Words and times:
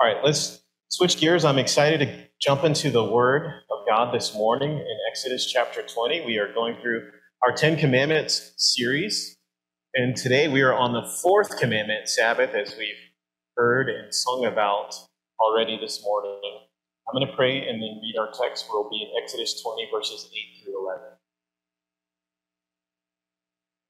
All 0.00 0.08
right, 0.08 0.24
let's 0.24 0.62
switch 0.88 1.18
gears. 1.20 1.44
I'm 1.44 1.58
excited 1.58 2.00
to 2.00 2.24
jump 2.40 2.64
into 2.64 2.90
the 2.90 3.04
Word 3.04 3.44
of 3.70 3.86
God 3.86 4.14
this 4.14 4.34
morning 4.34 4.70
in 4.70 4.96
Exodus 5.10 5.44
chapter 5.44 5.82
20. 5.82 6.24
We 6.24 6.38
are 6.38 6.50
going 6.54 6.76
through 6.80 7.10
our 7.42 7.52
Ten 7.52 7.76
Commandments 7.76 8.54
series. 8.56 9.36
And 9.92 10.16
today 10.16 10.48
we 10.48 10.62
are 10.62 10.72
on 10.72 10.94
the 10.94 11.06
fourth 11.22 11.58
commandment, 11.58 12.08
Sabbath, 12.08 12.54
as 12.54 12.74
we've 12.78 12.94
heard 13.58 13.90
and 13.90 14.14
sung 14.14 14.46
about 14.46 14.94
already 15.38 15.78
this 15.78 16.02
morning. 16.02 16.40
I'm 17.06 17.14
going 17.14 17.26
to 17.26 17.36
pray 17.36 17.68
and 17.68 17.82
then 17.82 18.00
read 18.00 18.14
our 18.18 18.30
text. 18.32 18.68
We'll 18.72 18.88
be 18.88 19.02
in 19.02 19.22
Exodus 19.22 19.62
20, 19.62 19.86
verses 19.92 20.30
8 20.32 20.64
through 20.64 20.82
11. 20.82 21.04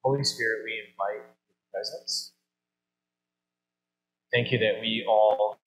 Holy 0.02 0.24
Spirit, 0.24 0.62
we 0.64 0.72
invite 0.72 1.24
your 1.46 1.56
presence. 1.72 2.32
Thank 4.32 4.50
you 4.50 4.58
that 4.58 4.80
we 4.80 5.04
all 5.08 5.60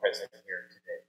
present 0.00 0.30
here 0.46 0.68
today. 0.70 1.04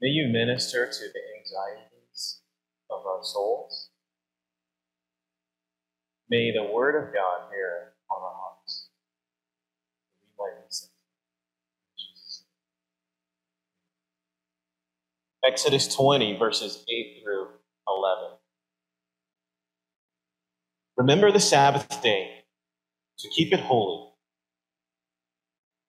May 0.00 0.08
you 0.08 0.28
minister 0.28 0.86
to 0.86 0.98
the 0.98 1.20
anxieties 1.38 2.40
of 2.90 3.06
our 3.06 3.24
souls. 3.24 3.90
May 6.30 6.52
the 6.52 6.64
word 6.64 6.96
of 6.96 7.14
God 7.14 7.50
bear 7.50 7.94
on 8.10 8.22
our 8.22 8.34
hearts. 8.34 8.88
We 10.22 10.28
might 10.38 10.64
listen. 10.66 10.88
Exodus 15.46 15.94
20, 15.94 16.38
verses 16.38 16.84
8 16.88 17.22
through 17.22 17.48
11. 17.88 18.38
Remember 20.96 21.32
the 21.32 21.40
Sabbath 21.40 22.02
day 22.02 22.44
to 23.18 23.28
keep 23.30 23.52
it 23.52 23.60
holy. 23.60 24.05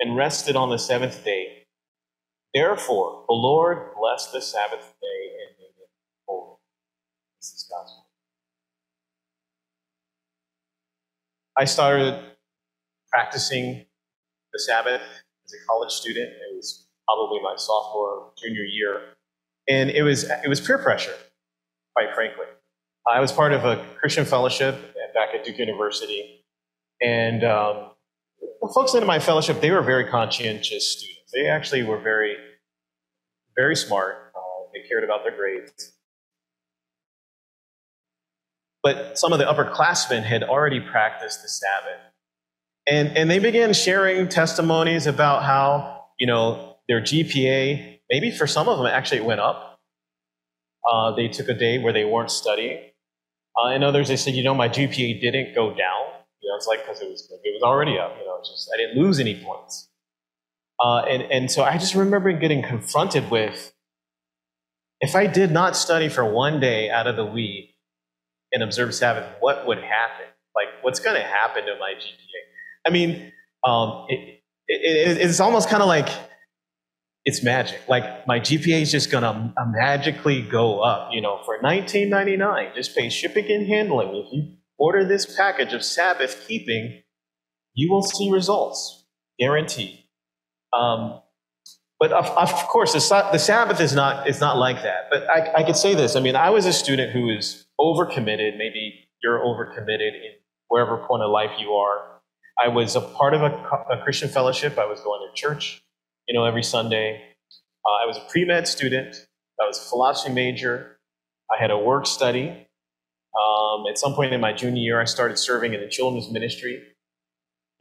and 0.00 0.16
rested 0.16 0.56
on 0.56 0.70
the 0.70 0.78
seventh 0.78 1.24
day. 1.24 1.64
Therefore, 2.54 3.24
the 3.28 3.34
Lord 3.34 3.94
blessed 3.98 4.32
the 4.32 4.40
Sabbath 4.40 4.94
day 5.00 5.30
and 5.40 5.56
made 5.58 5.74
it 5.78 5.90
holy. 6.26 6.56
This 7.40 7.52
is 7.52 7.68
God's 7.70 7.92
word. 7.92 8.02
I 11.58 11.64
started 11.64 12.22
practicing 13.10 13.86
the 14.52 14.58
Sabbath 14.58 15.02
as 15.44 15.52
a 15.52 15.66
college 15.66 15.92
student. 15.92 16.28
It 16.28 16.54
was 16.54 16.86
probably 17.06 17.40
my 17.42 17.54
sophomore, 17.56 18.32
junior 18.42 18.64
year, 18.64 19.00
and 19.68 19.90
it 19.90 20.02
was 20.02 20.24
it 20.24 20.48
was 20.48 20.60
peer 20.60 20.78
pressure, 20.78 21.14
quite 21.94 22.14
frankly. 22.14 22.46
I 23.06 23.20
was 23.20 23.32
part 23.32 23.52
of 23.52 23.64
a 23.64 23.84
Christian 23.98 24.24
fellowship 24.24 24.94
back 25.14 25.34
at 25.34 25.44
Duke 25.44 25.58
University, 25.58 26.44
and 27.00 27.42
um, 27.44 27.90
folks 28.74 28.94
in 28.94 29.06
my 29.06 29.18
fellowship 29.18 29.60
they 29.60 29.70
were 29.70 29.82
very 29.82 30.08
conscientious 30.08 30.92
students. 30.92 31.32
They 31.32 31.46
actually 31.46 31.82
were 31.82 31.98
very, 31.98 32.36
very 33.56 33.76
smart. 33.76 34.32
Uh, 34.34 34.40
they 34.72 34.88
cared 34.88 35.04
about 35.04 35.24
their 35.24 35.36
grades. 35.36 35.92
But 38.82 39.18
some 39.18 39.32
of 39.32 39.38
the 39.38 39.44
upperclassmen 39.44 40.22
had 40.22 40.42
already 40.44 40.80
practiced 40.80 41.42
the 41.42 41.48
Sabbath, 41.48 42.00
and 42.86 43.16
and 43.16 43.30
they 43.30 43.40
began 43.40 43.72
sharing 43.72 44.28
testimonies 44.28 45.06
about 45.06 45.42
how 45.42 46.04
you 46.18 46.26
know 46.26 46.76
their 46.88 47.00
GPA 47.00 47.96
maybe 48.10 48.30
for 48.30 48.46
some 48.46 48.68
of 48.68 48.78
them 48.78 48.86
actually 48.86 49.20
went 49.20 49.40
up. 49.40 49.80
Uh, 50.88 51.14
they 51.16 51.28
took 51.28 51.48
a 51.48 51.54
day 51.54 51.78
where 51.78 51.92
they 51.92 52.04
weren't 52.04 52.30
studying. 52.30 52.78
Uh, 53.56 53.68
and 53.68 53.82
others, 53.82 54.08
they 54.08 54.16
said, 54.16 54.34
you 54.34 54.44
know, 54.44 54.54
my 54.54 54.68
GPA 54.68 55.20
didn't 55.20 55.54
go 55.54 55.70
down. 55.70 56.05
You 56.46 56.52
know, 56.52 56.56
it's 56.56 56.68
like 56.68 56.86
because 56.86 57.00
it 57.00 57.10
was 57.10 57.28
it 57.42 57.52
was 57.52 57.62
already 57.64 57.98
up. 57.98 58.16
You 58.20 58.24
know, 58.24 58.38
just 58.38 58.70
I 58.72 58.76
didn't 58.76 59.02
lose 59.02 59.18
any 59.18 59.42
points. 59.42 59.88
Uh, 60.78 61.02
and 61.08 61.22
and 61.24 61.50
so 61.50 61.64
I 61.64 61.76
just 61.76 61.96
remember 61.96 62.30
getting 62.30 62.62
confronted 62.62 63.32
with, 63.32 63.74
if 65.00 65.16
I 65.16 65.26
did 65.26 65.50
not 65.50 65.76
study 65.76 66.08
for 66.08 66.24
one 66.24 66.60
day 66.60 66.88
out 66.88 67.08
of 67.08 67.16
the 67.16 67.26
week 67.26 67.74
and 68.52 68.62
observe 68.62 68.94
Sabbath, 68.94 69.28
what 69.40 69.66
would 69.66 69.78
happen? 69.78 70.26
Like, 70.54 70.68
what's 70.82 71.00
going 71.00 71.16
to 71.16 71.26
happen 71.26 71.64
to 71.64 71.74
my 71.80 71.94
GPA? 71.94 72.86
I 72.86 72.90
mean, 72.90 73.32
um, 73.64 74.06
it, 74.08 74.40
it, 74.68 75.18
it's 75.18 75.40
almost 75.40 75.68
kind 75.68 75.82
of 75.82 75.88
like 75.88 76.08
it's 77.24 77.42
magic. 77.42 77.80
Like 77.88 78.24
my 78.28 78.38
GPA 78.38 78.82
is 78.82 78.92
just 78.92 79.10
gonna 79.10 79.52
magically 79.66 80.42
go 80.42 80.78
up. 80.78 81.10
You 81.12 81.22
know, 81.22 81.40
for 81.44 81.58
19.99, 81.58 82.76
just 82.76 82.94
pay 82.94 83.08
shipping 83.08 83.50
and 83.50 83.66
handling. 83.66 84.14
If 84.14 84.32
you 84.32 84.55
order 84.78 85.04
this 85.04 85.36
package 85.36 85.72
of 85.72 85.82
Sabbath 85.82 86.44
keeping, 86.46 87.02
you 87.74 87.90
will 87.90 88.02
see 88.02 88.30
results, 88.30 89.04
guaranteed. 89.38 89.98
Um, 90.72 91.20
but 91.98 92.12
of, 92.12 92.26
of 92.26 92.52
course, 92.68 92.92
the, 92.92 93.28
the, 93.32 93.38
Sabbath 93.38 93.80
is 93.80 93.94
not 93.94 94.28
is 94.28 94.40
not 94.40 94.58
like 94.58 94.82
that. 94.82 95.08
But 95.10 95.28
I, 95.30 95.60
I 95.60 95.62
could 95.62 95.76
say 95.76 95.94
this. 95.94 96.14
I 96.14 96.20
mean, 96.20 96.36
I 96.36 96.50
was 96.50 96.66
a 96.66 96.72
student 96.72 97.12
who 97.12 97.30
is 97.30 97.66
overcommitted. 97.80 98.58
Maybe 98.58 99.08
you're 99.22 99.38
overcommitted 99.38 100.12
in 100.14 100.32
wherever 100.68 100.98
point 100.98 101.22
of 101.22 101.30
life 101.30 101.52
you 101.58 101.72
are. 101.72 102.20
I 102.62 102.68
was 102.68 102.96
a 102.96 103.00
part 103.00 103.32
of 103.32 103.42
a, 103.42 103.46
a 103.90 104.02
Christian 104.02 104.28
fellowship. 104.28 104.78
I 104.78 104.84
was 104.84 105.00
going 105.00 105.26
to 105.26 105.34
church 105.34 105.82
you 106.28 106.34
know, 106.34 106.44
every 106.44 106.62
Sunday. 106.62 107.22
Uh, 107.84 108.02
I 108.02 108.06
was 108.06 108.16
a 108.16 108.26
pre 108.28 108.44
med 108.44 108.66
student. 108.66 109.26
I 109.60 109.66
was 109.66 109.78
a 109.78 109.88
philosophy 109.88 110.32
major. 110.32 110.98
I 111.50 111.60
had 111.60 111.70
a 111.70 111.78
work 111.78 112.06
study. 112.06 112.65
Um, 113.36 113.84
at 113.88 113.98
some 113.98 114.14
point 114.14 114.32
in 114.32 114.40
my 114.40 114.52
junior 114.52 114.82
year, 114.82 115.00
I 115.00 115.04
started 115.04 115.38
serving 115.38 115.74
in 115.74 115.80
the 115.80 115.88
children's 115.88 116.30
ministry 116.30 116.82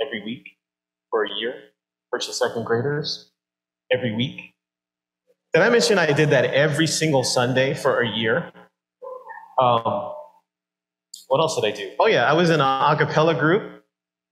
every 0.02 0.24
week 0.24 0.58
for 1.10 1.24
a 1.24 1.30
year, 1.40 1.54
first 2.12 2.28
and 2.28 2.36
second 2.36 2.66
graders 2.66 3.32
every 3.92 4.16
week. 4.16 4.54
Did 5.54 5.62
I 5.62 5.70
mention 5.70 5.98
I 5.98 6.12
did 6.12 6.32
that 6.32 6.46
every 6.46 6.88
single 6.88 7.24
Sunday 7.24 7.74
for 7.74 8.02
a 8.02 8.08
year? 8.08 8.52
Um, 9.60 10.12
what 11.28 11.40
else 11.40 11.56
did 11.56 11.66
I 11.66 11.72
do? 11.72 11.92
Oh, 12.00 12.08
yeah, 12.08 12.30
I 12.30 12.34
was 12.34 12.50
in 12.50 12.60
an 12.60 12.62
a 12.62 12.96
cappella 12.98 13.40
group. 13.40 13.84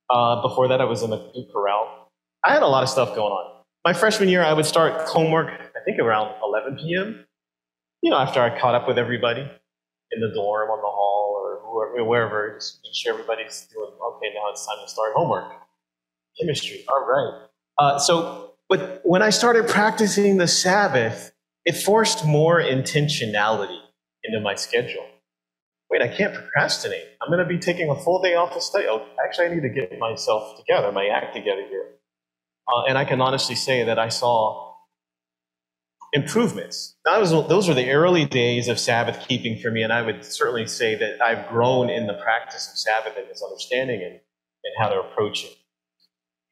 Uh, 0.09 0.41
before 0.41 0.67
that, 0.67 0.81
I 0.81 0.83
was 0.83 1.01
in 1.01 1.11
the 1.11 1.31
chorale. 1.53 2.09
I 2.43 2.53
had 2.53 2.61
a 2.61 2.67
lot 2.67 2.83
of 2.83 2.89
stuff 2.89 3.15
going 3.15 3.31
on 3.31 3.53
my 3.85 3.93
freshman 3.93 4.29
year, 4.29 4.41
I 4.41 4.53
would 4.53 4.65
start 4.65 5.09
homework, 5.09 5.49
I 5.49 5.83
think 5.85 5.99
around 5.99 6.33
11 6.43 6.77
p.m. 6.77 7.25
You 8.01 8.11
know, 8.11 8.17
after 8.17 8.41
I 8.41 8.57
caught 8.57 8.75
up 8.75 8.87
with 8.87 8.97
everybody 8.97 9.49
in 10.13 10.21
the 10.21 10.33
dorm, 10.33 10.69
on 10.69 10.77
the 10.77 10.87
hall, 10.87 11.59
or 11.65 12.05
wherever, 12.05 12.55
just 12.55 12.79
make 12.83 12.93
sure 12.93 13.13
everybody's 13.13 13.67
doing, 13.73 13.91
okay, 13.91 14.27
now 14.33 14.51
it's 14.51 14.65
time 14.65 14.77
to 14.83 14.89
start 14.89 15.13
homework. 15.15 15.51
Chemistry, 16.39 16.83
all 16.87 17.05
right. 17.05 17.47
Uh, 17.77 17.99
so, 17.99 18.53
but 18.69 19.01
when 19.03 19.21
I 19.21 19.29
started 19.29 19.67
practicing 19.67 20.37
the 20.37 20.47
Sabbath, 20.47 21.31
it 21.65 21.73
forced 21.73 22.25
more 22.25 22.61
intentionality 22.61 23.79
into 24.23 24.39
my 24.39 24.55
schedule. 24.55 25.05
Wait, 25.89 26.01
I 26.01 26.07
can't 26.07 26.33
procrastinate. 26.33 27.05
I'm 27.21 27.29
going 27.29 27.39
to 27.39 27.45
be 27.45 27.59
taking 27.59 27.89
a 27.89 27.95
full 27.95 28.21
day 28.21 28.35
off 28.35 28.53
to 28.53 28.61
study. 28.61 28.85
Oh, 28.87 29.05
actually, 29.23 29.47
I 29.47 29.55
need 29.55 29.61
to 29.61 29.69
get 29.69 29.99
myself 29.99 30.57
together, 30.57 30.91
my 30.91 31.07
act 31.07 31.35
together 31.35 31.61
here. 31.69 31.85
Uh, 32.67 32.83
and 32.87 32.97
I 32.97 33.05
can 33.05 33.21
honestly 33.21 33.55
say 33.55 33.83
that 33.83 33.99
I 33.99 34.09
saw 34.09 34.62
improvements. 36.13 36.95
Was, 37.05 37.31
those 37.31 37.67
were 37.67 37.73
the 37.73 37.89
early 37.89 38.25
days 38.25 38.67
of 38.67 38.79
Sabbath 38.79 39.25
keeping 39.27 39.59
for 39.59 39.71
me, 39.71 39.83
and 39.83 39.91
I 39.91 40.01
would 40.01 40.23
certainly 40.23 40.67
say 40.67 40.95
that 40.95 41.21
I've 41.21 41.49
grown 41.49 41.89
in 41.89 42.07
the 42.07 42.13
practice 42.13 42.69
of 42.71 42.77
Sabbath 42.77 43.17
and 43.17 43.27
its 43.27 43.43
understanding 43.43 44.01
and, 44.01 44.13
and 44.13 44.73
how 44.79 44.89
to 44.89 44.99
approach 44.99 45.43
it. 45.43 45.57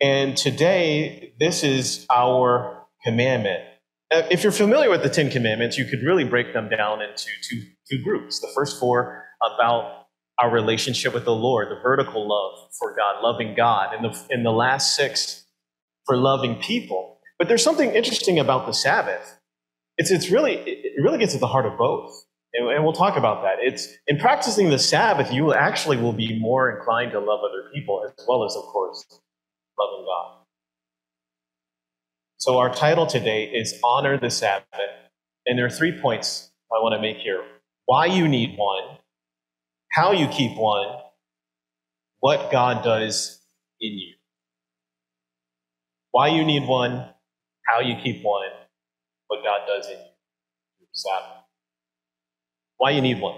And 0.01 0.35
today, 0.35 1.33
this 1.39 1.63
is 1.63 2.07
our 2.09 2.85
commandment. 3.05 3.63
Uh, 4.11 4.23
if 4.31 4.43
you're 4.43 4.51
familiar 4.51 4.89
with 4.89 5.03
the 5.03 5.09
Ten 5.09 5.29
Commandments, 5.29 5.77
you 5.77 5.85
could 5.85 6.01
really 6.03 6.25
break 6.25 6.53
them 6.53 6.67
down 6.67 7.01
into 7.01 7.29
two, 7.47 7.61
two 7.89 8.03
groups. 8.03 8.39
The 8.39 8.51
first 8.53 8.79
four 8.79 9.25
about 9.41 10.07
our 10.39 10.49
relationship 10.49 11.13
with 11.13 11.23
the 11.23 11.35
Lord, 11.35 11.69
the 11.69 11.79
vertical 11.81 12.27
love 12.27 12.67
for 12.79 12.95
God, 12.95 13.21
loving 13.21 13.55
God. 13.55 13.93
And 13.93 14.03
the, 14.03 14.19
and 14.31 14.43
the 14.43 14.51
last 14.51 14.95
six 14.95 15.45
for 16.05 16.17
loving 16.17 16.55
people. 16.55 17.19
But 17.37 17.47
there's 17.47 17.63
something 17.63 17.91
interesting 17.91 18.39
about 18.39 18.65
the 18.65 18.73
Sabbath. 18.73 19.39
It's, 20.01 20.09
it's 20.09 20.31
really, 20.31 20.55
it 20.55 20.99
really 20.99 21.19
gets 21.19 21.35
at 21.35 21.41
the 21.41 21.47
heart 21.47 21.67
of 21.67 21.77
both. 21.77 22.25
And, 22.55 22.67
and 22.71 22.83
we'll 22.83 22.91
talk 22.91 23.17
about 23.17 23.43
that. 23.43 23.57
It's 23.61 23.87
in 24.07 24.17
practicing 24.17 24.71
the 24.71 24.79
Sabbath, 24.79 25.31
you 25.31 25.53
actually 25.53 25.97
will 25.97 26.11
be 26.11 26.39
more 26.39 26.75
inclined 26.75 27.11
to 27.11 27.19
love 27.19 27.41
other 27.41 27.69
people 27.71 28.03
as 28.03 28.25
well 28.27 28.43
as, 28.43 28.55
of 28.55 28.63
course, 28.63 29.05
loving 29.77 30.05
God. 30.05 30.37
So, 32.37 32.57
our 32.57 32.73
title 32.73 33.05
today 33.05 33.43
is 33.43 33.79
Honor 33.83 34.17
the 34.17 34.31
Sabbath. 34.31 34.65
And 35.45 35.59
there 35.59 35.67
are 35.67 35.69
three 35.69 35.91
points 36.01 36.51
I 36.71 36.81
want 36.81 36.95
to 36.95 37.01
make 37.01 37.17
here 37.17 37.43
why 37.85 38.07
you 38.07 38.27
need 38.27 38.57
one, 38.57 38.97
how 39.91 40.13
you 40.13 40.27
keep 40.29 40.57
one, 40.57 40.87
what 42.21 42.51
God 42.51 42.83
does 42.83 43.39
in 43.79 43.91
you. 43.91 44.15
Why 46.09 46.29
you 46.29 46.43
need 46.43 46.67
one, 46.67 47.07
how 47.67 47.81
you 47.81 47.95
keep 48.03 48.23
one, 48.23 48.49
what 49.31 49.45
God 49.45 49.61
does 49.65 49.87
in 49.87 49.93
you. 49.93 50.27
Sabbath. 50.91 51.45
Why 52.77 52.91
you 52.91 53.01
need 53.01 53.21
one. 53.21 53.37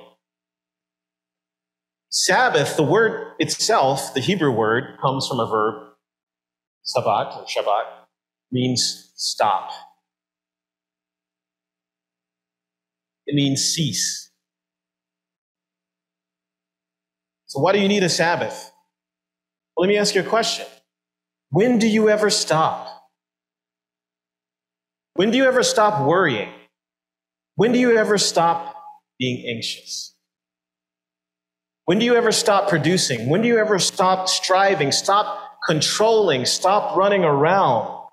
Sabbath, 2.09 2.77
the 2.77 2.83
word 2.83 3.33
itself, 3.39 4.15
the 4.15 4.19
Hebrew 4.21 4.51
word, 4.51 4.97
comes 4.99 5.27
from 5.27 5.39
a 5.39 5.45
verb, 5.47 5.93
sabbat 6.83 7.35
or 7.35 7.45
shabbat, 7.45 7.85
means 8.51 9.11
stop. 9.15 9.71
It 13.27 13.35
means 13.35 13.61
cease. 13.63 14.31
So, 17.47 17.59
why 17.61 17.73
do 17.73 17.79
you 17.79 17.87
need 17.87 18.03
a 18.03 18.09
Sabbath? 18.09 18.71
Well, 19.77 19.87
let 19.87 19.93
me 19.93 19.97
ask 19.97 20.15
you 20.15 20.21
a 20.21 20.25
question. 20.25 20.65
When 21.51 21.79
do 21.79 21.87
you 21.87 22.09
ever 22.09 22.29
stop? 22.31 22.92
When 25.15 25.31
do 25.31 25.37
you 25.37 25.45
ever 25.45 25.63
stop 25.63 26.05
worrying? 26.05 26.49
When 27.55 27.71
do 27.71 27.79
you 27.79 27.97
ever 27.97 28.17
stop 28.17 28.75
being 29.19 29.45
anxious? 29.47 30.15
When 31.85 31.99
do 31.99 32.05
you 32.05 32.15
ever 32.15 32.31
stop 32.31 32.69
producing? 32.69 33.29
When 33.29 33.41
do 33.41 33.47
you 33.47 33.57
ever 33.59 33.77
stop 33.77 34.27
striving? 34.27 34.91
Stop 34.91 35.59
controlling? 35.67 36.45
Stop 36.45 36.95
running 36.95 37.23
around? 37.23 38.03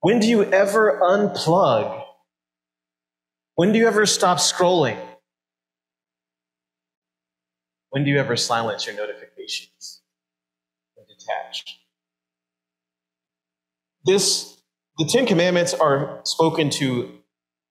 When 0.00 0.18
do 0.18 0.26
you 0.26 0.44
ever 0.44 0.98
unplug? 1.02 2.04
When 3.54 3.72
do 3.72 3.78
you 3.78 3.86
ever 3.86 4.06
stop 4.06 4.38
scrolling? 4.38 4.98
When 7.90 8.04
do 8.04 8.10
you 8.10 8.18
ever 8.18 8.36
silence 8.36 8.86
your 8.86 8.96
notifications 8.96 10.00
and 10.96 11.06
detach? 11.06 11.80
This, 14.04 14.59
the 15.00 15.06
Ten 15.06 15.24
Commandments 15.24 15.72
are 15.72 16.20
spoken 16.24 16.68
to 16.68 17.10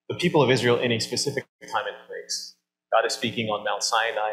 the 0.08 0.16
people 0.16 0.42
of 0.42 0.50
Israel 0.50 0.80
in 0.80 0.90
a 0.90 0.98
specific 0.98 1.44
time 1.62 1.84
and 1.86 1.96
place. 2.08 2.56
God 2.92 3.06
is 3.06 3.12
speaking 3.12 3.46
on 3.46 3.64
Mount 3.64 3.84
Sinai. 3.84 4.32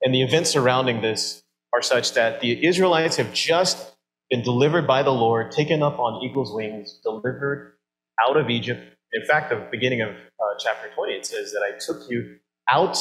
And 0.00 0.14
the 0.14 0.22
events 0.22 0.48
surrounding 0.48 1.02
this 1.02 1.42
are 1.74 1.82
such 1.82 2.14
that 2.14 2.40
the 2.40 2.66
Israelites 2.66 3.16
have 3.16 3.34
just 3.34 3.94
been 4.30 4.42
delivered 4.42 4.86
by 4.86 5.02
the 5.02 5.10
Lord, 5.10 5.52
taken 5.52 5.82
up 5.82 5.98
on 5.98 6.24
eagle's 6.24 6.50
wings, 6.50 6.98
delivered 7.02 7.74
out 8.26 8.38
of 8.38 8.48
Egypt. 8.48 8.80
In 9.12 9.26
fact, 9.26 9.50
the 9.50 9.68
beginning 9.70 10.00
of 10.00 10.08
uh, 10.08 10.56
chapter 10.58 10.88
20, 10.94 11.12
it 11.12 11.26
says 11.26 11.52
that 11.52 11.60
I 11.60 11.78
took 11.78 12.08
you 12.08 12.36
out 12.70 12.96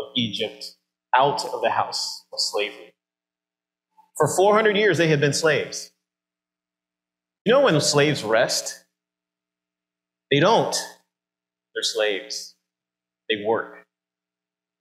of 0.00 0.06
Egypt, 0.16 0.74
out 1.14 1.44
of 1.44 1.62
the 1.62 1.70
house 1.70 2.24
of 2.32 2.40
slavery. 2.40 2.92
For 4.16 4.26
400 4.34 4.76
years, 4.76 4.98
they 4.98 5.06
had 5.06 5.20
been 5.20 5.32
slaves. 5.32 5.92
You 7.48 7.54
know 7.54 7.62
when 7.62 7.80
slaves 7.80 8.22
rest? 8.22 8.84
They 10.30 10.38
don't. 10.38 10.76
They're 11.74 11.82
slaves. 11.82 12.54
They 13.30 13.42
work. 13.42 13.86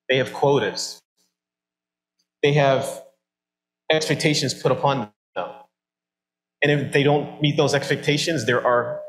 They 0.10 0.18
have 0.18 0.34
quotas. 0.34 1.02
They 2.44 2.52
have 2.52 3.04
expectations 3.90 4.54
put 4.54 4.74
upon 4.74 5.14
them. 5.34 5.50
And 6.62 6.69
if 6.69 6.92
they 6.92 7.04
don't 7.04 7.42
meet 7.42 7.56
those 7.56 7.74
expectations, 7.74 8.46
there 8.46 8.68
are 8.68 9.00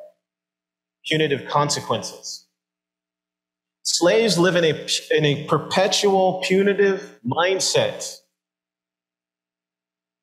punitive 1.05 1.49
consequences. 1.49 2.47
Slaves 3.83 4.39
live 4.39 4.55
in 4.55 4.65
a, 4.65 4.87
in 5.11 5.25
a 5.25 5.47
perpetual 5.49 6.45
punitive 6.47 7.19
mindset. 7.27 8.19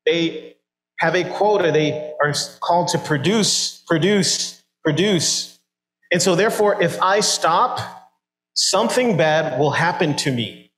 They 0.05 0.54
have 0.99 1.15
a 1.15 1.23
quota. 1.23 1.71
They 1.71 2.13
are 2.23 2.33
called 2.61 2.89
to 2.89 2.97
produce, 2.97 3.83
produce, 3.87 4.63
produce. 4.83 5.59
And 6.11 6.21
so, 6.21 6.35
therefore, 6.35 6.81
if 6.81 7.01
I 7.01 7.19
stop, 7.19 7.79
something 8.53 9.17
bad 9.17 9.59
will 9.59 9.71
happen 9.71 10.15
to 10.17 10.31
me. 10.31 10.71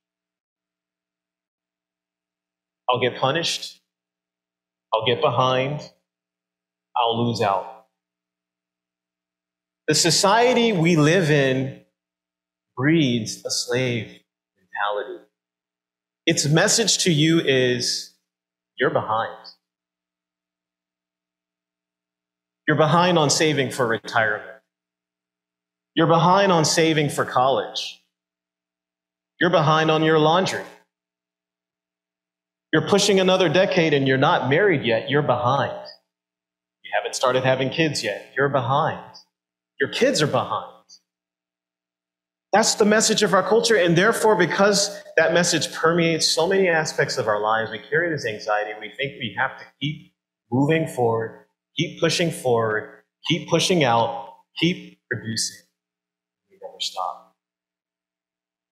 I'll 2.89 3.01
get 3.01 3.17
punished. 3.17 3.81
I'll 4.93 5.05
get 5.05 5.21
behind. 5.21 5.81
I'll 6.95 7.27
lose 7.27 7.41
out. 7.41 7.85
The 9.87 9.95
society 9.95 10.71
we 10.71 10.95
live 10.95 11.29
in 11.29 11.81
breeds 12.75 13.45
a 13.45 13.51
slave 13.51 14.05
mentality. 14.05 15.23
Its 16.25 16.45
message 16.45 16.97
to 16.99 17.11
you 17.11 17.39
is 17.39 18.13
you're 18.77 18.89
behind. 18.89 19.37
You're 22.67 22.77
behind 22.77 23.17
on 23.17 23.29
saving 23.29 23.71
for 23.71 23.87
retirement. 23.87 24.51
You're 25.95 26.07
behind 26.07 26.51
on 26.51 26.65
saving 26.65 27.09
for 27.09 27.25
college. 27.25 28.03
You're 29.39 29.49
behind 29.49 29.89
on 29.89 30.03
your 30.03 30.19
laundry. 30.19 30.63
You're 32.73 32.87
pushing 32.87 33.19
another 33.19 33.49
decade 33.49 33.93
and 33.93 34.07
you're 34.07 34.17
not 34.17 34.49
married 34.49 34.83
yet. 34.83 35.09
You're 35.09 35.21
behind. 35.21 35.71
You 36.83 36.91
haven't 36.95 37.15
started 37.15 37.43
having 37.43 37.69
kids 37.69 38.03
yet. 38.03 38.33
You're 38.37 38.49
behind. 38.49 38.99
Your 39.79 39.89
kids 39.89 40.21
are 40.21 40.27
behind. 40.27 40.73
That's 42.53 42.75
the 42.75 42.85
message 42.85 43.23
of 43.23 43.33
our 43.33 43.43
culture. 43.43 43.75
And 43.75 43.97
therefore, 43.97 44.35
because 44.35 45.01
that 45.17 45.33
message 45.33 45.73
permeates 45.73 46.27
so 46.27 46.47
many 46.47 46.67
aspects 46.67 47.17
of 47.17 47.27
our 47.27 47.41
lives, 47.41 47.71
we 47.71 47.79
carry 47.79 48.09
this 48.09 48.25
anxiety. 48.25 48.71
We 48.79 48.89
think 48.89 49.13
we 49.19 49.35
have 49.37 49.57
to 49.59 49.65
keep 49.81 50.13
moving 50.51 50.87
forward, 50.87 51.46
keep 51.77 51.99
pushing 51.99 52.31
forward, 52.31 53.03
keep 53.27 53.47
pushing 53.49 53.83
out, 53.83 54.33
keep 54.57 54.99
producing. 55.09 55.65
We 56.49 56.57
never 56.61 56.79
stop. 56.79 57.35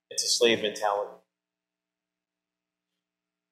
It's 0.09 0.23
a 0.23 0.27
slave 0.27 0.61
mentality. 0.61 1.11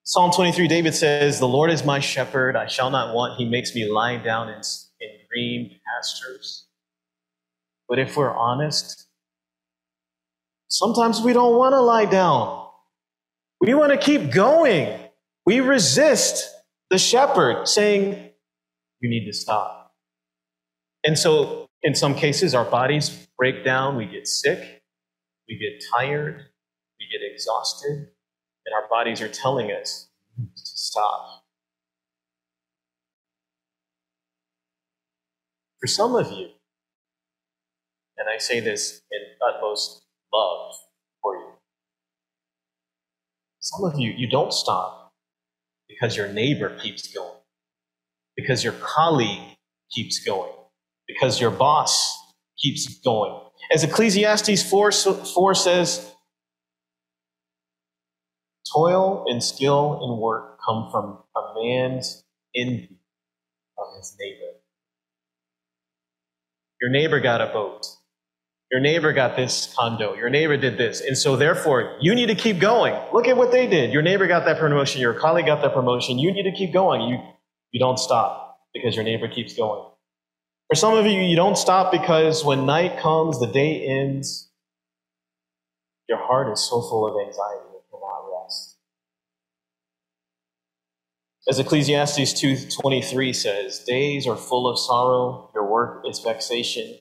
Psalm 0.06 0.32
23, 0.32 0.68
David 0.68 0.94
says, 0.94 1.40
The 1.40 1.48
Lord 1.48 1.72
is 1.72 1.86
my 1.86 2.00
shepherd, 2.00 2.56
I 2.56 2.68
shall 2.68 2.90
not 2.90 3.16
want. 3.16 3.38
He 3.38 3.46
makes 3.46 3.74
me 3.74 3.90
lie 3.90 4.18
down 4.18 4.50
in, 4.50 4.62
in 5.00 5.10
green 5.32 5.80
pastures. 5.86 6.68
But 7.88 8.00
if 8.00 8.18
we're 8.18 8.36
honest, 8.36 9.08
sometimes 10.68 11.22
we 11.22 11.32
don't 11.32 11.58
want 11.58 11.74
to 11.74 11.80
lie 11.80 12.06
down. 12.06 12.68
We 13.62 13.74
want 13.74 13.92
to 13.92 13.98
keep 13.98 14.32
going. 14.32 15.00
We 15.46 15.62
resist 15.62 16.50
the 16.90 16.98
shepherd 16.98 17.68
saying, 17.68 18.33
You 19.04 19.10
need 19.10 19.26
to 19.26 19.34
stop. 19.34 19.92
And 21.04 21.20
so, 21.20 21.68
in 21.82 21.94
some 21.94 22.16
cases, 22.16 22.56
our 22.56 22.64
bodies 22.64 23.28
break 23.38 23.66
down, 23.66 23.98
we 23.98 24.06
get 24.06 24.30
sick, 24.30 24.82
we 25.50 25.58
get 25.58 25.84
tired, 25.94 26.38
we 26.98 27.08
get 27.12 27.20
exhausted, 27.30 27.92
and 28.66 28.74
our 28.74 28.88
bodies 28.90 29.22
are 29.22 29.28
telling 29.28 29.72
us 29.72 30.08
to 30.38 30.48
stop. 30.64 31.44
For 35.82 35.88
some 35.88 36.16
of 36.16 36.32
you, 36.32 36.48
and 38.18 38.30
I 38.34 38.38
say 38.38 38.62
this 38.62 39.02
in 39.12 39.20
utmost 39.46 40.06
love 40.34 40.76
for 41.22 41.36
you, 41.36 41.50
some 43.60 43.84
of 43.84 44.00
you, 44.00 44.14
you 44.16 44.30
don't 44.30 44.54
stop 44.54 45.14
because 45.90 46.16
your 46.16 46.30
neighbor 46.30 46.78
keeps 46.80 47.14
going, 47.14 47.43
because 48.36 48.64
your 48.64 48.74
colleague 48.74 49.42
keeps 49.92 50.20
going, 50.20 50.52
because 51.08 51.40
your 51.40 51.52
boss 51.52 52.18
keeps 52.58 53.00
going. 53.00 53.40
As 53.72 53.84
Ecclesiastes 53.84 54.64
4, 54.70 54.92
4 54.92 55.56
says, 55.56 56.14
Toil 58.74 59.26
and 59.28 59.44
skill 59.44 60.00
and 60.02 60.20
work 60.20 60.60
come 60.66 60.90
from 60.92 61.20
a 61.36 61.54
man's 61.62 62.24
envy 62.56 62.98
of 63.78 63.86
his 63.98 64.16
neighbor. 64.20 64.54
Your 66.82 66.90
neighbor 66.90 67.20
got 67.20 67.42
a 67.42 67.48
boat. 67.48 67.86
Your 68.72 68.82
neighbor 68.82 69.14
got 69.14 69.36
this 69.36 69.72
condo. 69.78 70.16
Your 70.16 70.30
neighbor 70.30 70.58
did 70.58 70.78
this. 70.78 71.02
And 71.02 71.16
so, 71.16 71.36
therefore, 71.36 71.98
you 72.02 72.16
need 72.16 72.26
to 72.28 72.36
keep 72.36 72.60
going. 72.60 73.00
Look 73.14 73.28
at 73.28 73.38
what 73.38 73.52
they 73.52 73.68
did. 73.68 73.94
Your 73.94 74.02
neighbor 74.02 74.26
got 74.26 74.46
that 74.46 74.58
promotion. 74.58 75.00
Your 75.00 75.14
colleague 75.14 75.46
got 75.46 75.62
that 75.62 75.74
promotion. 75.74 76.18
You 76.18 76.34
need 76.34 76.44
to 76.44 76.52
keep 76.52 76.74
going. 76.74 77.02
You, 77.02 77.20
you 77.74 77.80
don't 77.80 78.00
stop 78.00 78.60
because 78.74 78.96
your 78.96 79.04
neighbor 79.04 79.28
keeps 79.28 79.54
going. 79.54 79.84
For 80.70 80.76
some 80.76 80.94
of 80.94 81.06
you, 81.06 81.20
you 81.20 81.36
don't 81.36 81.58
stop 81.58 81.92
because 81.92 82.46
when 82.46 82.66
night 82.66 83.00
comes, 83.00 83.40
the 83.40 83.48
day 83.48 83.86
ends, 83.86 84.50
your 86.08 86.20
heart 86.20 86.52
is 86.54 86.68
so 86.68 86.82
full 86.82 87.06
of 87.06 87.28
anxiety. 87.28 87.66
It 87.76 87.84
cannot 87.92 88.44
rest. 88.44 88.78
As 91.50 91.60
Ecclesiastes 91.60 92.34
2:23 92.42 93.36
says, 93.36 93.80
days 93.80 94.26
are 94.28 94.38
full 94.38 94.68
of 94.68 94.80
sorrow, 94.80 95.50
your 95.54 95.70
work 95.70 96.06
is 96.08 96.20
vexation. 96.20 97.00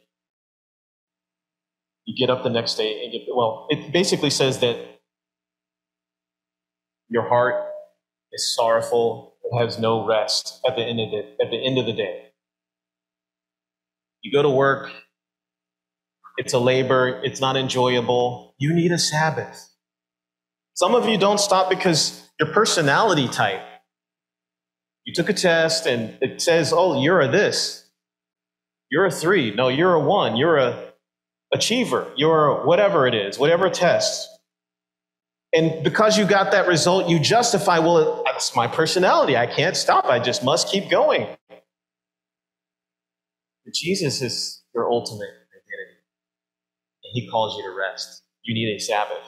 You 2.05 2.17
get 2.17 2.31
up 2.31 2.43
the 2.43 2.51
next 2.51 2.75
day 2.75 3.05
and 3.05 3.13
get 3.13 3.23
well, 3.33 3.67
it 3.71 3.93
basically 3.93 4.31
says 4.31 4.59
that 4.61 4.77
your 7.09 7.29
heart 7.29 7.72
is 8.33 8.55
sorrowful, 8.55 9.35
it 9.45 9.59
has 9.59 9.79
no 9.79 10.07
rest 10.07 10.61
at 10.67 10.77
the 10.77 10.83
end 10.83 11.01
of 11.01 11.11
the, 11.11 11.45
at 11.45 11.51
the 11.51 11.65
end 11.65 11.79
of 11.79 11.87
the 11.87 11.93
day. 11.93 12.29
You 14.23 14.33
go 14.33 14.43
to 14.43 14.51
work, 14.51 14.91
it's 16.37 16.53
a 16.53 16.59
labor, 16.59 17.21
it's 17.25 17.41
not 17.41 17.57
enjoyable. 17.57 18.55
You 18.59 18.73
need 18.73 18.93
a 18.93 18.99
Sabbath. 18.99 19.71
Some 20.75 20.95
of 20.95 21.09
you 21.09 21.19
don't 21.19 21.39
stop 21.39 21.69
because 21.69 22.31
your 22.39 22.53
personality 22.53 23.29
type. 23.29 23.61
You 25.05 25.13
took 25.13 25.29
a 25.29 25.35
test 25.35 25.87
and 25.87 26.17
it 26.21 26.41
says, 26.41 26.73
oh, 26.75 27.03
you're 27.03 27.21
a 27.21 27.29
this. 27.29 27.91
You're 28.91 29.07
a 29.07 29.11
three. 29.11 29.55
No, 29.55 29.69
you're 29.69 29.95
a 29.95 30.01
one. 30.01 30.37
You're 30.37 30.59
a 30.59 30.93
achiever. 31.53 32.11
You're 32.17 32.65
whatever 32.65 33.07
it 33.07 33.15
is, 33.15 33.39
whatever 33.39 33.69
test. 33.69 34.29
And 35.53 35.85
because 35.85 36.17
you 36.17 36.25
got 36.25 36.53
that 36.53 36.67
result, 36.67 37.11
you 37.11 37.19
justify, 37.19 37.79
well, 37.79 38.22
that's 38.43 38.57
my 38.57 38.67
personality. 38.67 39.37
I 39.37 39.47
can't 39.47 39.77
stop. 39.77 40.07
I 40.07 40.19
just 40.19 40.43
must 40.43 40.69
keep 40.69 40.91
going. 40.91 41.29
But 43.65 43.73
Jesus 43.73 44.21
is 44.21 44.65
your 44.75 44.91
ultimate 44.91 45.29
identity. 45.29 46.01
And 47.05 47.13
he 47.13 47.29
calls 47.31 47.57
you 47.57 47.63
to 47.63 47.71
rest. 47.71 48.25
You 48.43 48.53
need 48.53 48.75
a 48.75 48.81
Sabbath. 48.81 49.23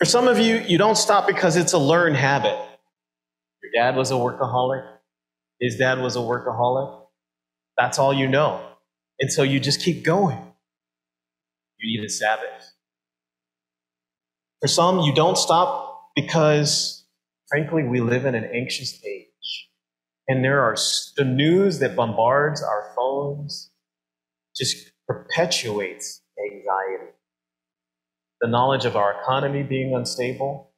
For 0.00 0.04
some 0.04 0.26
of 0.26 0.40
you, 0.40 0.56
you 0.66 0.78
don't 0.78 0.96
stop 0.98 1.28
because 1.28 1.54
it's 1.56 1.72
a 1.72 1.78
learned 1.78 2.16
habit. 2.16 2.58
Your 3.62 3.70
dad 3.72 3.94
was 3.94 4.10
a 4.10 4.14
workaholic. 4.14 4.84
His 5.60 5.76
dad 5.76 6.00
was 6.00 6.16
a 6.16 6.20
workaholic. 6.20 7.02
That's 7.78 8.00
all 8.00 8.12
you 8.12 8.26
know. 8.26 8.66
And 9.20 9.32
so 9.32 9.44
you 9.44 9.60
just 9.60 9.80
keep 9.80 10.02
going. 10.02 10.38
You 11.78 12.00
need 12.00 12.04
a 12.04 12.10
Sabbath. 12.10 12.72
For 14.60 14.66
some, 14.66 14.98
you 15.00 15.14
don't 15.14 15.38
stop 15.38 16.10
because, 16.16 17.03
frankly, 17.48 17.84
we 17.84 18.00
live 18.00 18.24
in 18.24 18.34
an 18.34 18.44
anxious 18.44 19.02
age. 19.04 19.68
And 20.28 20.42
there 20.42 20.60
are 20.62 20.76
the 21.16 21.24
news 21.24 21.78
that 21.80 21.96
bombards 21.96 22.62
our 22.62 22.92
phones 22.96 23.70
just 24.56 24.92
perpetuates 25.06 26.22
anxiety. 26.38 27.12
The 28.40 28.48
knowledge 28.48 28.84
of 28.84 28.96
our 28.96 29.20
economy 29.20 29.62
being 29.62 29.94
unstable, 29.94 30.72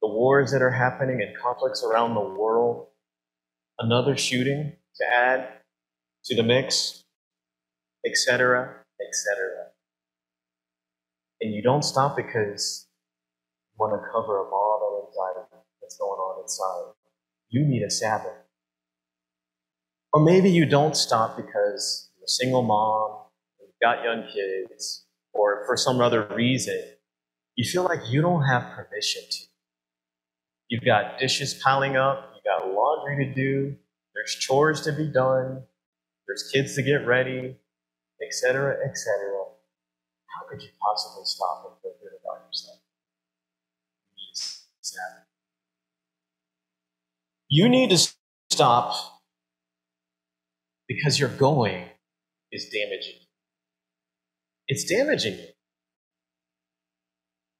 the 0.00 0.08
wars 0.08 0.50
that 0.52 0.62
are 0.62 0.70
happening 0.70 1.22
and 1.22 1.36
conflicts 1.40 1.84
around 1.84 2.14
the 2.14 2.20
world, 2.20 2.88
another 3.78 4.16
shooting 4.16 4.72
to 4.96 5.04
add 5.14 5.48
to 6.24 6.36
the 6.36 6.42
mix, 6.42 7.04
etc., 8.04 8.84
etc. 9.00 9.50
And 11.40 11.52
you 11.54 11.62
don't 11.62 11.82
stop 11.82 12.16
because 12.16 12.86
you 13.72 13.76
want 13.78 14.00
to 14.00 14.08
cover 14.12 14.40
up 14.40 14.52
all 14.52 14.61
that's 15.92 15.98
going 15.98 16.18
on 16.18 16.42
inside. 16.42 16.94
You 17.50 17.64
need 17.66 17.82
a 17.82 17.90
Sabbath. 17.90 18.32
Or 20.12 20.22
maybe 20.22 20.50
you 20.50 20.66
don't 20.66 20.96
stop 20.96 21.36
because 21.36 22.10
you're 22.16 22.24
a 22.24 22.28
single 22.28 22.62
mom, 22.62 23.26
you've 23.60 23.70
got 23.80 24.04
young 24.04 24.24
kids, 24.32 25.04
or 25.32 25.64
for 25.66 25.76
some 25.76 26.00
other 26.00 26.26
reason, 26.34 26.80
you 27.56 27.68
feel 27.68 27.84
like 27.84 28.00
you 28.08 28.20
don't 28.20 28.44
have 28.44 28.72
permission 28.74 29.22
to. 29.30 29.44
You've 30.68 30.84
got 30.84 31.18
dishes 31.18 31.54
piling 31.62 31.96
up, 31.96 32.32
you've 32.34 32.44
got 32.44 32.68
laundry 32.68 33.26
to 33.26 33.34
do, 33.34 33.76
there's 34.14 34.34
chores 34.34 34.82
to 34.82 34.92
be 34.92 35.06
done, 35.06 35.62
there's 36.26 36.50
kids 36.52 36.74
to 36.76 36.82
get 36.82 37.06
ready, 37.06 37.56
etc., 38.22 38.76
etc. 38.84 39.08
How 40.26 40.48
could 40.48 40.62
you 40.62 40.68
possibly 40.80 41.24
stop 41.24 41.64
and 41.66 41.74
feel 41.82 41.92
good 42.02 42.18
about 42.22 42.46
yourself? 42.46 42.78
Sabbath. 44.82 45.22
You 47.54 47.68
need 47.68 47.90
to 47.90 47.98
stop 48.50 48.94
because 50.88 51.20
your 51.20 51.28
going 51.28 51.84
is 52.50 52.70
damaging 52.70 53.12
you. 53.20 53.26
It's 54.68 54.84
damaging 54.86 55.34
you. 55.34 55.48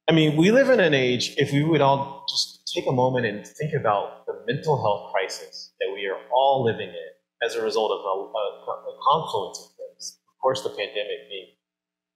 I 0.09 0.13
mean, 0.13 0.35
we 0.35 0.49
live 0.49 0.71
in 0.71 0.79
an 0.79 0.95
age, 0.95 1.35
if 1.37 1.53
we 1.53 1.61
would 1.61 1.81
all 1.81 2.25
just 2.27 2.73
take 2.73 2.87
a 2.87 2.91
moment 2.91 3.27
and 3.27 3.45
think 3.45 3.75
about 3.79 4.25
the 4.25 4.33
mental 4.47 4.81
health 4.81 5.13
crisis 5.13 5.75
that 5.79 5.93
we 5.93 6.07
are 6.07 6.17
all 6.33 6.63
living 6.63 6.89
in 6.89 7.47
as 7.47 7.53
a 7.53 7.61
result 7.61 7.91
of 7.91 7.99
a, 7.99 8.71
a, 8.71 8.73
a 8.73 8.97
confluence 9.07 9.59
of 9.59 9.75
things, 9.77 10.17
of 10.27 10.41
course, 10.41 10.63
the 10.63 10.69
pandemic 10.69 11.29
being 11.29 11.49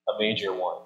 a 0.10 0.14
major 0.18 0.52
one. 0.52 0.82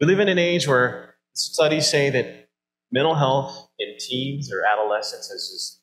We 0.00 0.06
live 0.06 0.20
in 0.20 0.28
an 0.28 0.38
age 0.38 0.68
where 0.68 1.16
studies 1.34 1.88
say 1.88 2.10
that 2.10 2.48
mental 2.92 3.16
health 3.16 3.70
in 3.80 3.96
teens 3.98 4.52
or 4.52 4.62
adolescents 4.64 5.28
has 5.32 5.50
just 5.50 5.79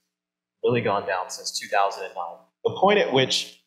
really 0.64 0.82
gone 0.82 1.08
down 1.08 1.30
since 1.30 1.58
2009. 1.60 2.14
The 2.64 2.78
point 2.80 3.00
at 3.00 3.14
which 3.14 3.64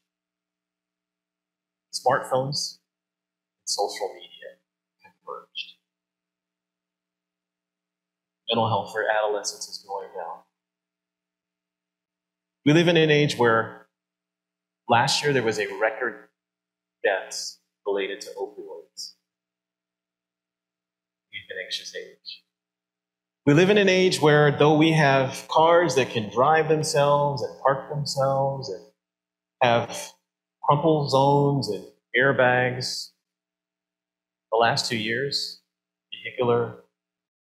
smartphones 1.93 2.79
and 3.59 3.67
social 3.67 4.11
media 4.15 4.59
converged. 5.03 5.75
Mental 8.49 8.69
health 8.69 8.93
for 8.93 9.05
adolescents 9.09 9.69
is 9.69 9.85
going 9.87 10.09
down. 10.17 10.39
We 12.67 12.73
live 12.73 12.89
in 12.89 12.97
an 12.97 13.11
age 13.11 13.37
where 13.37 13.87
last 14.89 15.23
year 15.23 15.33
there 15.33 15.43
was 15.43 15.59
a 15.59 15.67
record 15.81 16.29
deaths 17.03 17.59
related 17.87 18.21
to 18.23 18.29
opioids. 18.39 19.15
We've 21.33 21.49
been 21.49 21.65
anxious 21.65 21.95
age. 21.97 22.43
We 23.47 23.55
live 23.55 23.71
in 23.71 23.79
an 23.79 23.89
age 23.89 24.21
where, 24.21 24.53
though 24.53 24.77
we 24.77 24.93
have 24.93 25.49
cars 25.49 25.95
that 25.95 26.11
can 26.11 26.29
drive 26.31 26.69
themselves 26.69 27.43
and 27.43 27.59
park 27.63 27.89
themselves 27.89 28.69
and 28.69 28.85
have 29.63 30.13
crumple 30.63 31.09
zones 31.09 31.71
and 31.71 31.85
airbags, 32.15 33.13
the 34.53 34.59
last 34.59 34.91
two 34.91 34.97
years, 34.97 35.63
vehicular 36.13 36.85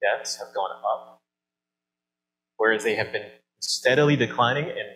deaths 0.00 0.36
have 0.36 0.54
gone 0.54 0.70
up, 0.70 1.20
whereas 2.56 2.82
they 2.82 2.94
have 2.94 3.12
been 3.12 3.26
steadily 3.60 4.16
declining. 4.16 4.64
And 4.64 4.88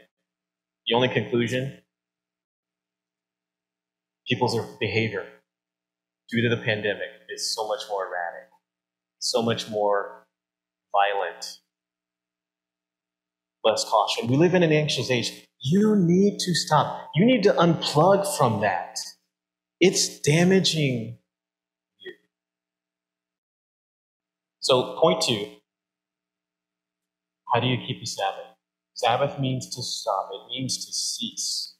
the 0.87 0.95
only 0.95 1.09
conclusion 1.09 1.83
people's 4.27 4.59
behavior 4.81 5.27
due 6.31 6.49
to 6.49 6.49
the 6.49 6.63
pandemic 6.63 7.09
is 7.29 7.55
so 7.55 7.69
much 7.69 7.83
more 7.91 8.07
erratic, 8.07 8.49
so 9.19 9.43
much 9.43 9.69
more 9.69 10.24
violent, 10.95 11.59
less 13.65 13.85
caution. 13.85 14.29
We 14.29 14.37
live 14.37 14.55
in 14.55 14.63
an 14.63 14.73
anxious 14.73 15.11
age. 15.11 15.47
You 15.61 15.97
need 15.97 16.39
to 16.41 16.55
stop. 16.55 17.11
You 17.15 17.27
need 17.27 17.43
to 17.45 17.53
unplug 17.53 18.37
from 18.37 18.61
that. 18.61 18.99
It's 19.81 20.21
damaging 20.21 21.19
you. 22.01 22.13
So, 24.61 24.99
point 25.01 25.23
two 25.23 25.49
how 27.55 27.61
do 27.61 27.69
you 27.69 27.79
keep 27.87 28.03
a 28.03 28.07
Sabbath? 28.07 28.47
Sabbath 28.95 29.39
means 29.39 29.69
to 29.77 29.83
stop, 29.83 30.29
it 30.33 30.51
means 30.51 30.85
to 30.87 30.93
cease. 30.93 31.77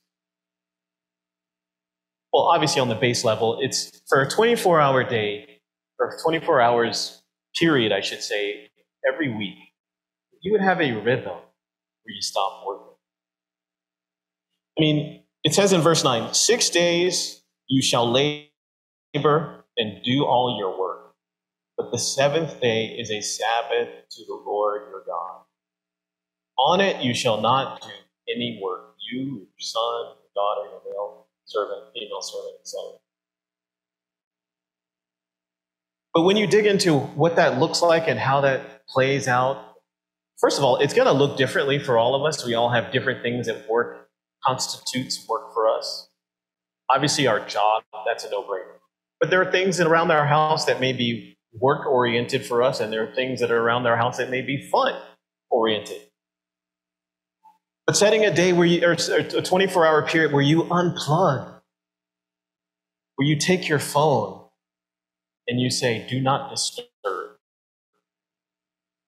Well, 2.33 2.45
obviously, 2.45 2.81
on 2.81 2.89
the 2.89 2.95
base 2.97 3.25
level, 3.25 3.59
it's 3.61 4.01
for 4.09 4.21
a 4.23 4.29
24 4.29 4.81
hour 4.81 5.05
day, 5.05 5.61
or 5.99 6.17
24 6.23 6.61
hours 6.61 7.23
period, 7.57 7.93
I 7.93 8.01
should 8.01 8.23
say, 8.23 8.69
every 9.13 9.35
week, 9.35 9.57
you 10.41 10.53
would 10.53 10.61
have 10.61 10.81
a 10.81 10.93
rhythm 10.93 11.33
where 11.33 12.15
you 12.15 12.23
stop 12.23 12.65
working. 12.67 12.95
I 14.79 14.81
mean, 14.81 15.23
it 15.45 15.55
says 15.55 15.73
in 15.73 15.81
verse 15.81 16.05
9, 16.05 16.35
six 16.35 16.71
days 16.71 17.43
you 17.69 17.83
shall 17.83 18.11
labor 18.11 19.65
and 19.77 20.03
do 20.05 20.25
all 20.25 20.57
your 20.59 20.79
work, 20.79 21.15
but 21.77 21.91
the 21.91 21.99
seventh 21.99 22.61
day 22.61 22.87
is 22.87 23.11
a 23.11 23.21
Sabbath 23.21 23.89
to 24.11 24.25
the 24.27 24.43
Lord 24.45 24.83
your 24.91 25.05
God. 25.07 25.43
On 26.59 26.81
it 26.81 27.03
you 27.03 27.15
shall 27.15 27.41
not 27.41 27.83
do 27.83 27.89
any 28.29 28.61
work, 28.63 28.95
you, 29.11 29.25
your 29.25 29.47
son, 29.59 30.15
your 30.17 30.33
daughter, 30.35 30.71
your 30.71 30.83
male 30.93 31.27
servant, 31.45 31.93
female 31.95 32.23
servant, 32.23 32.57
etc. 32.61 32.99
But 36.15 36.23
when 36.23 36.37
you 36.37 36.47
dig 36.47 36.67
into 36.67 36.99
what 36.99 37.37
that 37.37 37.59
looks 37.59 37.83
like 37.83 38.09
and 38.09 38.19
how 38.19 38.41
that 38.43 38.74
plays 38.89 39.29
out, 39.29 39.75
first 40.39 40.59
of 40.59 40.65
all, 40.65 40.77
it's 40.77 40.95
going 40.95 41.07
to 41.07 41.13
look 41.13 41.37
differently 41.37 41.79
for 41.79 41.99
all 41.99 42.15
of 42.15 42.23
us. 42.23 42.45
We 42.45 42.55
all 42.55 42.71
have 42.71 42.93
different 42.93 43.23
things 43.23 43.47
that 43.47 43.69
work, 43.69 44.09
constitutes 44.45 45.27
work 45.29 45.53
for 45.55 45.69
us. 45.69 46.09
Obviously, 46.91 47.27
our 47.27 47.41
job, 47.47 47.83
that's 48.07 48.25
a 48.25 48.31
no 48.31 48.43
brainer. 48.43 48.79
But 49.21 49.31
there 49.31 49.41
are 49.41 49.51
things 49.51 49.81
around 49.81 50.11
our 50.11 50.27
house 50.27 50.67
that 50.67 50.81
may 50.81 50.93
be 50.93 51.37
work 51.53 51.87
oriented 51.87 52.45
for 52.45 52.63
us, 52.63 52.81
and 52.81 52.93
there 52.93 53.09
are 53.09 53.15
things 53.15 53.41
that 53.41 53.51
are 53.51 53.61
around 53.61 53.87
our 53.87 53.97
house 53.97 54.19
that 54.19 54.31
may 54.31 54.43
be 54.43 54.69
fun 54.71 54.95
oriented. 55.51 56.01
But 57.87 57.97
setting 57.97 58.25
a 58.25 58.35
day 58.35 58.53
where 58.53 58.67
you, 58.67 58.85
or 58.85 58.93
a 58.93 59.43
24 59.43 59.87
hour 59.87 60.07
period 60.07 60.33
where 60.33 60.43
you 60.43 60.65
unplug, 60.65 61.61
where 63.17 63.29
you 63.29 63.39
take 63.39 63.69
your 63.69 63.79
phone 63.79 64.47
and 65.47 65.61
you 65.61 65.71
say, 65.71 66.07
do 66.09 66.21
not 66.21 66.51
disturb. 66.51 66.87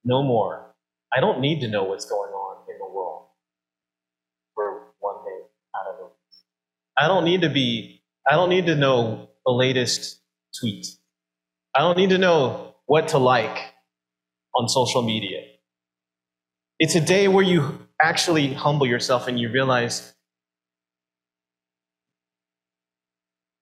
No 0.06 0.22
more. 0.22 0.72
I 1.12 1.18
don't 1.18 1.40
need 1.40 1.60
to 1.62 1.68
know 1.68 1.82
what's 1.82 2.08
going 2.08 2.30
on 2.30 2.62
in 2.70 2.78
the 2.78 2.88
world 2.88 3.26
for 4.54 4.92
one 5.00 5.16
day 5.24 5.46
out 5.74 5.92
of 5.92 6.06
it. 6.06 6.12
I 6.96 7.08
don't 7.08 7.24
need 7.24 7.40
to 7.40 7.50
be, 7.50 8.04
I 8.24 8.36
don't 8.36 8.48
need 8.48 8.66
to 8.66 8.76
know 8.76 9.30
the 9.44 9.50
latest 9.50 10.20
tweet. 10.60 10.86
I 11.74 11.80
don't 11.80 11.96
need 11.96 12.10
to 12.10 12.18
know 12.18 12.76
what 12.86 13.08
to 13.08 13.18
like 13.18 13.58
on 14.54 14.68
social 14.68 15.02
media. 15.02 15.40
It's 16.78 16.94
a 16.94 17.00
day 17.00 17.26
where 17.26 17.44
you 17.44 17.88
actually 18.00 18.54
humble 18.54 18.86
yourself 18.86 19.26
and 19.26 19.40
you 19.40 19.50
realize 19.50 20.14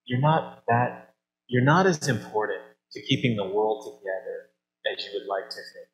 you're 0.04 0.20
not 0.20 0.62
that, 0.68 1.14
you're 1.48 1.64
not 1.64 1.86
as 1.86 2.06
important 2.06 2.60
to 2.92 3.00
keeping 3.00 3.34
the 3.34 3.46
world 3.46 3.98
together 3.98 4.50
as 4.92 5.04
you 5.06 5.18
would 5.18 5.26
like 5.26 5.48
to 5.48 5.56
think. 5.56 5.88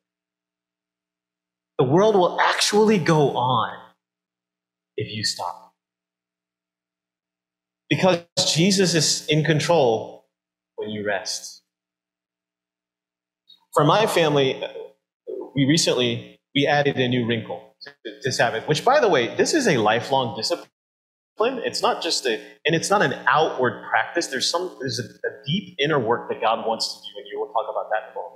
The 1.81 1.87
world 1.87 2.13
will 2.15 2.39
actually 2.39 2.99
go 2.99 3.35
on 3.35 3.75
if 4.97 5.11
you 5.11 5.23
stop. 5.23 5.73
Because 7.89 8.23
Jesus 8.53 8.93
is 8.93 9.25
in 9.25 9.43
control 9.43 10.27
when 10.75 10.91
you 10.91 11.03
rest. 11.03 11.63
For 13.73 13.83
my 13.83 14.05
family, 14.05 14.61
we 15.55 15.65
recently 15.65 16.39
we 16.53 16.67
added 16.67 16.97
a 16.97 17.07
new 17.07 17.25
wrinkle 17.25 17.75
to, 18.21 18.31
Sabbath, 18.31 18.67
which, 18.67 18.85
by 18.85 18.99
the 18.99 19.09
way, 19.09 19.35
this 19.35 19.55
is 19.55 19.67
a 19.67 19.77
lifelong 19.77 20.37
discipline. 20.37 20.69
It's 21.39 21.81
not 21.81 22.03
just 22.03 22.27
a, 22.27 22.39
and 22.63 22.75
it's 22.75 22.91
not 22.91 23.01
an 23.01 23.13
outward 23.25 23.89
practice. 23.89 24.27
There's 24.27 24.47
some, 24.47 24.77
there's 24.79 24.99
a, 24.99 25.27
a 25.27 25.31
deep 25.47 25.77
inner 25.79 25.99
work 25.99 26.29
that 26.29 26.41
God 26.41 26.67
wants 26.67 26.93
to 26.93 26.99
do, 27.01 27.17
and 27.17 27.25
you 27.31 27.39
will 27.39 27.47
talk 27.47 27.65
about 27.71 27.89
that 27.89 28.09
in 28.09 28.11
a 28.11 28.15
moment. 28.21 28.30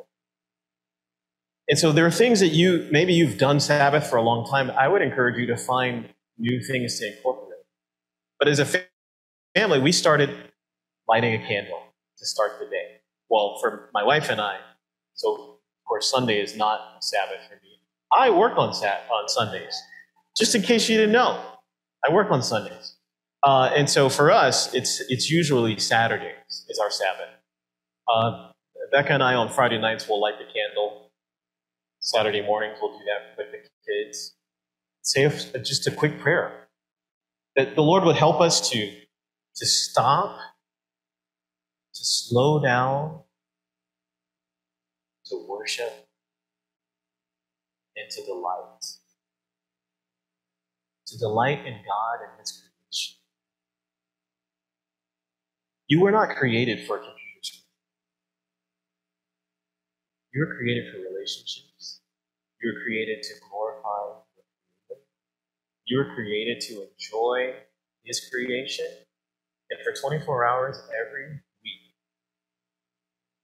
And 1.67 1.79
so 1.79 1.91
there 1.91 2.05
are 2.05 2.11
things 2.11 2.39
that 2.41 2.49
you, 2.49 2.87
maybe 2.91 3.13
you've 3.13 3.37
done 3.37 3.59
Sabbath 3.59 4.07
for 4.07 4.17
a 4.17 4.21
long 4.21 4.47
time. 4.47 4.69
I 4.71 4.87
would 4.87 5.01
encourage 5.01 5.37
you 5.37 5.47
to 5.47 5.57
find 5.57 6.09
new 6.37 6.61
things 6.61 6.99
to 6.99 7.15
incorporate. 7.15 7.59
But 8.39 8.49
as 8.49 8.59
a 8.59 8.67
family, 9.55 9.79
we 9.79 9.91
started 9.91 10.29
lighting 11.07 11.33
a 11.33 11.47
candle 11.47 11.81
to 12.17 12.25
start 12.25 12.53
the 12.59 12.65
day. 12.65 13.01
Well, 13.29 13.57
for 13.61 13.89
my 13.93 14.03
wife 14.03 14.29
and 14.29 14.39
I, 14.39 14.57
so 15.13 15.33
of 15.33 15.87
course 15.87 16.09
Sunday 16.09 16.39
is 16.39 16.55
not 16.55 17.03
Sabbath 17.03 17.39
for 17.49 17.55
me. 17.55 17.79
I 18.17 18.29
work 18.29 18.57
on 18.57 18.73
sat 18.73 19.05
on 19.11 19.27
Sundays, 19.27 19.75
just 20.37 20.55
in 20.55 20.61
case 20.61 20.89
you 20.89 20.97
didn't 20.97 21.13
know. 21.13 21.41
I 22.07 22.13
work 22.13 22.29
on 22.29 22.43
Sundays, 22.43 22.97
uh, 23.43 23.71
and 23.75 23.89
so 23.89 24.09
for 24.09 24.31
us, 24.31 24.73
it's 24.73 25.01
it's 25.09 25.29
usually 25.29 25.77
Saturdays 25.79 26.65
is 26.69 26.79
our 26.79 26.91
Sabbath. 26.91 27.29
Uh, 28.07 28.51
Becca 28.91 29.13
and 29.13 29.23
I 29.23 29.33
on 29.33 29.49
Friday 29.49 29.79
nights 29.79 30.07
will 30.07 30.21
light 30.21 30.35
the 30.37 30.45
candle. 30.45 31.04
Saturday 32.05 32.41
mornings 32.43 32.77
we'll 32.81 32.93
do 32.93 33.05
that 33.05 33.37
with 33.37 33.51
the 33.51 33.59
kids. 33.87 34.35
Say 35.03 35.23
a, 35.25 35.29
uh, 35.29 35.59
just 35.59 35.87
a 35.87 35.91
quick 35.91 36.19
prayer 36.19 36.67
that 37.55 37.75
the 37.75 37.83
Lord 37.83 38.03
would 38.05 38.17
help 38.17 38.41
us 38.41 38.69
to 38.71 38.91
to 39.57 39.65
stop, 39.65 40.37
to 41.95 42.05
slow 42.05 42.61
down, 42.61 43.21
to 45.27 45.45
worship 45.49 46.07
and 47.97 48.11
to 48.11 48.25
delight. 48.25 48.85
To 51.07 51.17
delight 51.19 51.59
in 51.65 51.73
God 51.73 52.17
and 52.29 52.39
His 52.39 52.51
creation. 52.51 53.15
You 55.87 56.01
were 56.01 56.11
not 56.11 56.35
created 56.37 56.87
for 56.87 56.97
a 56.97 56.99
computer 56.99 57.41
screen. 57.43 57.63
You 60.33 60.45
were 60.47 60.55
created 60.55 60.85
for 60.93 60.99
relationships. 60.99 61.74
You 62.65 62.73
were 62.73 62.81
created 62.83 63.21
to 63.21 63.33
glorify. 63.47 64.21
You 65.85 65.97
were 65.99 66.15
created 66.15 66.61
to 66.61 66.87
enjoy 66.89 67.53
His 68.03 68.27
creation. 68.31 68.87
And 69.69 69.79
for 69.83 69.93
24 70.01 70.47
hours 70.47 70.77
every 70.89 71.41
week, 71.63 71.93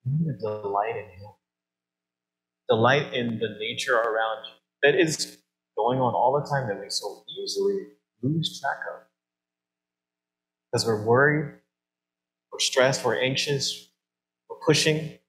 you 0.05 0.33
delight 0.39 0.95
in 0.95 1.05
Him 1.05 1.29
delight 2.71 3.13
in 3.13 3.37
the 3.37 3.49
nature 3.59 3.97
around 3.97 4.45
you 4.45 4.53
that 4.81 4.95
is 4.97 5.37
going 5.75 5.99
on 5.99 6.13
all 6.13 6.39
the 6.41 6.49
time 6.49 6.69
that 6.69 6.79
we 6.79 6.89
so 6.89 7.23
easily 7.37 7.79
lose 8.23 8.61
track 8.61 8.77
of. 8.93 9.01
Because 10.71 10.87
we're 10.87 11.03
worried, 11.03 11.59
we're 12.49 12.59
stressed, 12.59 13.03
we're 13.03 13.21
anxious, 13.21 13.89
we're 14.49 14.55
pushing. 14.65 15.19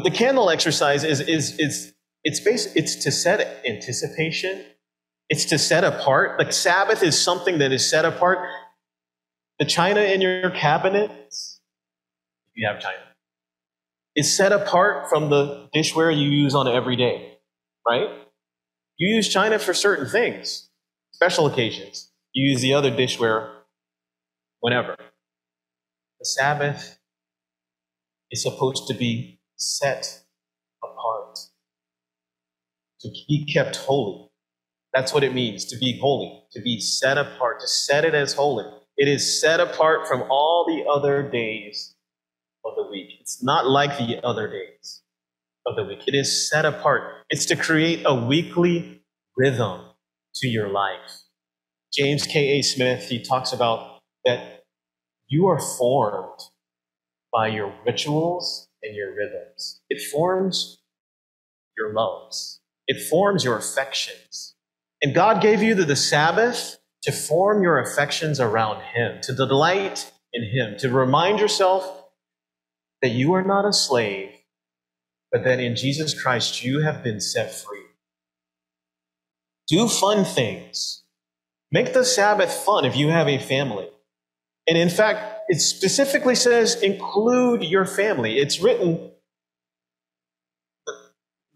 But 0.00 0.10
the 0.10 0.16
candle 0.16 0.48
exercise 0.48 1.04
is, 1.04 1.20
is, 1.20 1.58
is 1.58 1.92
it's 2.24 2.40
based, 2.40 2.74
it's 2.74 2.96
to 3.04 3.12
set 3.12 3.62
anticipation. 3.66 4.64
It's 5.28 5.44
to 5.46 5.58
set 5.58 5.84
apart. 5.84 6.38
Like 6.38 6.54
Sabbath 6.54 7.02
is 7.02 7.20
something 7.20 7.58
that 7.58 7.70
is 7.70 7.86
set 7.86 8.06
apart. 8.06 8.38
The 9.58 9.66
china 9.66 10.00
in 10.00 10.22
your 10.22 10.48
cabinet, 10.52 11.10
if 11.10 12.52
you 12.54 12.66
have 12.66 12.80
china, 12.80 12.96
is 14.16 14.34
set 14.34 14.52
apart 14.52 15.10
from 15.10 15.28
the 15.28 15.68
dishware 15.76 16.16
you 16.16 16.30
use 16.30 16.54
on 16.54 16.66
every 16.66 16.96
day, 16.96 17.36
right? 17.86 18.08
You 18.96 19.14
use 19.14 19.28
china 19.28 19.58
for 19.58 19.74
certain 19.74 20.06
things, 20.06 20.70
special 21.12 21.44
occasions. 21.46 22.10
You 22.32 22.48
use 22.48 22.62
the 22.62 22.72
other 22.72 22.90
dishware 22.90 23.50
whenever. 24.60 24.96
The 26.20 26.24
Sabbath 26.24 26.98
is 28.30 28.42
supposed 28.42 28.88
to 28.88 28.94
be 28.94 29.39
set 29.60 30.22
apart, 30.82 31.38
to 33.00 33.08
be 33.28 33.46
kept 33.52 33.76
holy. 33.76 34.30
That's 34.92 35.14
what 35.14 35.22
it 35.24 35.34
means 35.34 35.66
to 35.66 35.78
be 35.78 35.98
holy, 36.00 36.42
to 36.52 36.60
be 36.60 36.80
set 36.80 37.18
apart, 37.18 37.60
to 37.60 37.68
set 37.68 38.04
it 38.04 38.14
as 38.14 38.34
holy. 38.34 38.64
It 38.96 39.08
is 39.08 39.40
set 39.40 39.60
apart 39.60 40.08
from 40.08 40.22
all 40.30 40.66
the 40.66 40.90
other 40.90 41.22
days 41.28 41.94
of 42.64 42.74
the 42.76 42.90
week. 42.90 43.10
It's 43.20 43.42
not 43.42 43.66
like 43.66 43.98
the 43.98 44.24
other 44.24 44.48
days 44.48 45.02
of 45.66 45.76
the 45.76 45.84
week. 45.84 46.00
It 46.06 46.14
is 46.14 46.50
set 46.50 46.64
apart. 46.64 47.24
It's 47.30 47.46
to 47.46 47.56
create 47.56 48.02
a 48.04 48.14
weekly 48.14 49.02
rhythm 49.36 49.82
to 50.36 50.48
your 50.48 50.68
life. 50.68 51.22
James 51.92 52.26
K.A. 52.26 52.62
Smith, 52.62 53.08
he 53.08 53.22
talks 53.22 53.52
about 53.52 54.00
that 54.24 54.64
you 55.28 55.46
are 55.46 55.60
formed 55.60 56.38
by 57.32 57.48
your 57.48 57.72
rituals 57.86 58.68
and 58.82 58.94
your 58.94 59.14
rhythms. 59.14 59.80
It 59.88 60.02
forms 60.10 60.78
your 61.76 61.92
loves. 61.92 62.60
It 62.86 63.02
forms 63.08 63.44
your 63.44 63.56
affections. 63.56 64.54
And 65.02 65.14
God 65.14 65.40
gave 65.40 65.62
you 65.62 65.74
the, 65.74 65.84
the 65.84 65.96
Sabbath 65.96 66.78
to 67.02 67.12
form 67.12 67.62
your 67.62 67.78
affections 67.78 68.40
around 68.40 68.82
Him, 68.82 69.20
to 69.22 69.34
delight 69.34 70.12
in 70.32 70.50
Him, 70.50 70.76
to 70.78 70.90
remind 70.90 71.40
yourself 71.40 72.04
that 73.00 73.10
you 73.10 73.32
are 73.32 73.44
not 73.44 73.64
a 73.64 73.72
slave, 73.72 74.30
but 75.32 75.44
that 75.44 75.60
in 75.60 75.76
Jesus 75.76 76.20
Christ 76.20 76.62
you 76.62 76.80
have 76.80 77.02
been 77.02 77.20
set 77.20 77.54
free. 77.54 77.78
Do 79.68 79.88
fun 79.88 80.24
things. 80.24 81.04
Make 81.72 81.94
the 81.94 82.04
Sabbath 82.04 82.52
fun 82.52 82.84
if 82.84 82.96
you 82.96 83.08
have 83.08 83.28
a 83.28 83.38
family. 83.38 83.88
And 84.70 84.78
in 84.78 84.88
fact, 84.88 85.40
it 85.48 85.60
specifically 85.60 86.36
says 86.36 86.80
include 86.80 87.64
your 87.64 87.84
family. 87.84 88.38
It's 88.38 88.60
written, 88.60 89.10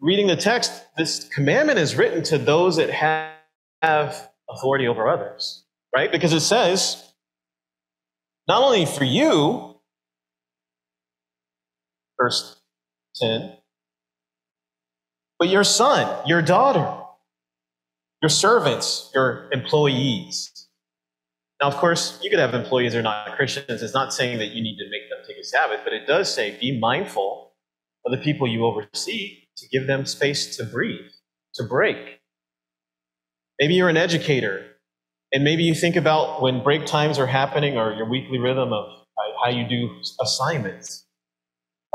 reading 0.00 0.27
the 0.27 0.35
text, 0.35 0.72
this 0.96 1.29
commandment 1.29 1.79
is 1.79 1.94
written 1.94 2.24
to 2.24 2.38
those 2.38 2.74
that 2.77 2.90
have 2.90 4.31
authority 4.50 4.88
over 4.88 5.09
others, 5.09 5.64
right? 5.94 6.11
Because 6.11 6.33
it 6.33 6.40
says, 6.40 7.14
not 8.48 8.64
only 8.64 8.85
for 8.85 9.05
you, 9.05 9.77
verse 12.20 12.61
10. 13.22 13.53
But 15.38 15.50
your 15.50 15.62
son, 15.62 16.27
your 16.27 16.42
daughter, 16.42 17.00
your 18.20 18.29
servants, 18.29 19.09
your 19.14 19.48
employees. 19.53 20.50
Now, 21.60 21.68
of 21.68 21.76
course, 21.76 22.18
you 22.22 22.30
could 22.30 22.38
have 22.38 22.54
employees 22.54 22.92
that 22.92 22.98
are 22.98 23.02
not 23.02 23.36
Christians. 23.36 23.82
It's 23.82 23.94
not 23.94 24.12
saying 24.12 24.38
that 24.38 24.48
you 24.48 24.62
need 24.62 24.76
to 24.78 24.90
make 24.90 25.08
them 25.08 25.18
take 25.26 25.38
a 25.38 25.44
Sabbath, 25.44 25.80
but 25.84 25.92
it 25.92 26.06
does 26.06 26.32
say 26.32 26.58
be 26.60 26.78
mindful 26.78 27.52
of 28.04 28.12
the 28.12 28.18
people 28.18 28.46
you 28.46 28.64
oversee 28.64 29.46
to 29.56 29.68
give 29.68 29.86
them 29.86 30.04
space 30.04 30.56
to 30.56 30.64
breathe, 30.64 31.10
to 31.54 31.64
break. 31.64 32.20
Maybe 33.60 33.74
you're 33.74 33.88
an 33.88 33.96
educator, 33.96 34.66
and 35.32 35.44
maybe 35.44 35.62
you 35.62 35.74
think 35.74 35.96
about 35.96 36.42
when 36.42 36.62
break 36.62 36.86
times 36.86 37.18
are 37.18 37.26
happening 37.26 37.78
or 37.78 37.92
your 37.92 38.08
weekly 38.08 38.38
rhythm 38.38 38.72
of 38.72 38.86
uh, 39.16 39.44
how 39.44 39.50
you 39.50 39.66
do 39.66 39.90
assignments. 40.20 41.06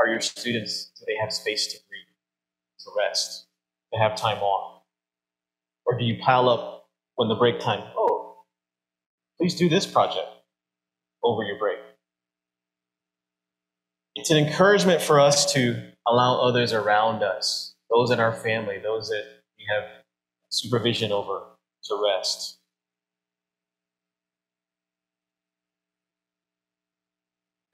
Are 0.00 0.08
your 0.08 0.20
students, 0.20 0.90
do 0.98 1.04
they 1.06 1.16
have 1.20 1.30
space 1.30 1.66
to 1.66 1.78
breathe, 1.86 2.06
to 2.80 2.90
rest? 2.96 3.46
to 3.92 3.98
have 3.98 4.16
time 4.16 4.38
off? 4.38 4.82
Or 5.86 5.98
do 5.98 6.04
you 6.04 6.18
pile 6.22 6.48
up 6.48 6.88
when 7.16 7.28
the 7.28 7.34
break 7.34 7.60
time, 7.60 7.82
oh, 7.96 8.19
please 9.40 9.54
do 9.54 9.70
this 9.70 9.86
project 9.86 10.28
over 11.22 11.42
your 11.42 11.58
break? 11.58 11.78
It's 14.14 14.30
an 14.30 14.36
encouragement 14.36 15.00
for 15.00 15.18
us 15.18 15.50
to 15.54 15.92
allow 16.06 16.42
others 16.42 16.74
around 16.74 17.22
us, 17.22 17.74
those 17.88 18.10
in 18.10 18.20
our 18.20 18.34
family, 18.34 18.78
those 18.82 19.08
that 19.08 19.24
we 19.56 19.64
have 19.74 19.84
supervision 20.50 21.10
over, 21.10 21.40
to 21.84 21.98
rest. 22.04 22.58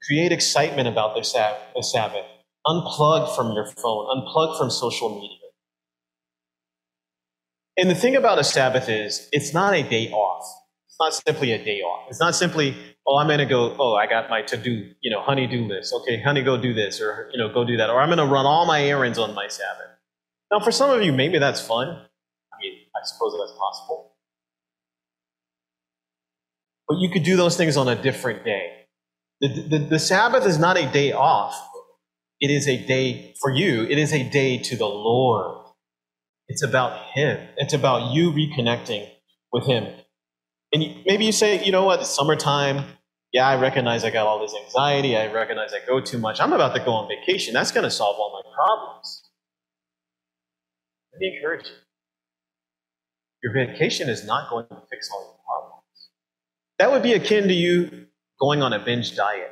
Create 0.07 0.31
excitement 0.31 0.87
about 0.87 1.15
the 1.15 1.23
Sabbath. 1.23 2.23
Unplug 2.65 3.35
from 3.35 3.51
your 3.51 3.65
phone, 3.65 4.07
unplug 4.07 4.57
from 4.57 4.69
social 4.69 5.09
media. 5.15 5.37
And 7.75 7.89
the 7.89 7.95
thing 7.95 8.15
about 8.15 8.39
a 8.39 8.43
Sabbath 8.45 8.87
is, 8.87 9.27
it's 9.33 9.53
not 9.53 9.73
a 9.73 9.83
day 9.83 10.09
off. 10.11 10.66
It's 10.99 11.13
not 11.13 11.13
simply 11.27 11.51
a 11.51 11.63
day 11.63 11.81
off. 11.81 12.07
It's 12.09 12.19
not 12.19 12.33
simply, 12.33 12.75
oh, 13.05 13.17
I'm 13.17 13.27
going 13.27 13.37
to 13.37 13.45
go, 13.45 13.75
oh, 13.77 13.93
I 13.93 14.07
got 14.07 14.31
my 14.31 14.41
to 14.41 14.57
do, 14.57 14.89
you 14.99 15.11
know, 15.11 15.21
honey 15.21 15.45
do 15.45 15.67
list. 15.67 15.93
Okay, 15.93 16.19
honey, 16.23 16.41
go 16.41 16.59
do 16.59 16.73
this, 16.73 16.99
or, 16.99 17.29
you 17.31 17.37
know, 17.37 17.53
go 17.53 17.63
do 17.63 17.77
that. 17.77 17.91
Or 17.91 18.01
I'm 18.01 18.09
going 18.09 18.17
to 18.17 18.25
run 18.25 18.47
all 18.47 18.65
my 18.65 18.81
errands 18.81 19.19
on 19.19 19.35
my 19.35 19.47
Sabbath. 19.47 19.91
Now, 20.51 20.59
for 20.59 20.71
some 20.71 20.89
of 20.89 21.03
you, 21.03 21.13
maybe 21.13 21.37
that's 21.37 21.61
fun. 21.61 21.87
I 21.87 22.55
mean, 22.59 22.73
I 22.95 23.05
suppose 23.05 23.35
that's 23.39 23.55
possible. 23.59 24.15
But 26.87 26.97
you 26.97 27.11
could 27.11 27.23
do 27.23 27.37
those 27.37 27.55
things 27.55 27.77
on 27.77 27.87
a 27.87 28.01
different 28.01 28.43
day. 28.43 28.87
The, 29.41 29.67
the, 29.69 29.77
the, 29.77 29.99
Sabbath 29.99 30.47
is 30.47 30.57
not 30.57 30.77
a 30.77 30.91
day 30.91 31.11
off. 31.11 31.55
It 32.39 32.49
is 32.49 32.67
a 32.67 32.83
day 32.87 33.35
for 33.39 33.51
you. 33.51 33.83
It 33.83 33.99
is 33.99 34.13
a 34.13 34.27
day 34.27 34.57
to 34.57 34.75
the 34.75 34.87
Lord. 34.87 35.63
It's 36.47 36.63
about 36.63 37.11
Him. 37.13 37.47
It's 37.57 37.73
about 37.73 38.13
you 38.13 38.31
reconnecting 38.31 39.07
with 39.53 39.67
Him. 39.67 39.93
And 40.73 40.83
maybe 41.05 41.25
you 41.25 41.31
say, 41.31 41.63
you 41.63 41.71
know 41.71 41.85
what, 41.85 42.01
it's 42.01 42.13
summertime. 42.13 42.85
Yeah, 43.33 43.47
I 43.47 43.59
recognize 43.59 44.03
I 44.03 44.09
got 44.09 44.25
all 44.25 44.39
this 44.39 44.53
anxiety. 44.65 45.17
I 45.17 45.31
recognize 45.31 45.73
I 45.73 45.85
go 45.85 45.99
too 46.01 46.17
much. 46.17 46.39
I'm 46.39 46.53
about 46.53 46.75
to 46.75 46.83
go 46.83 46.91
on 46.91 47.07
vacation. 47.07 47.53
That's 47.53 47.71
going 47.71 47.83
to 47.83 47.91
solve 47.91 48.17
all 48.17 48.41
my 48.43 48.49
problems. 48.55 49.23
Let 51.13 51.19
me 51.19 51.37
encourage 51.37 51.67
you. 51.67 51.73
Your 53.43 53.53
vacation 53.53 54.09
is 54.09 54.25
not 54.25 54.49
going 54.49 54.67
to 54.67 54.81
fix 54.89 55.09
all 55.11 55.21
your 55.21 55.39
problems. 55.45 56.09
That 56.79 56.91
would 56.91 57.03
be 57.03 57.13
akin 57.13 57.47
to 57.47 57.53
you 57.53 58.07
going 58.39 58.61
on 58.61 58.73
a 58.73 58.79
binge 58.79 59.15
diet 59.15 59.51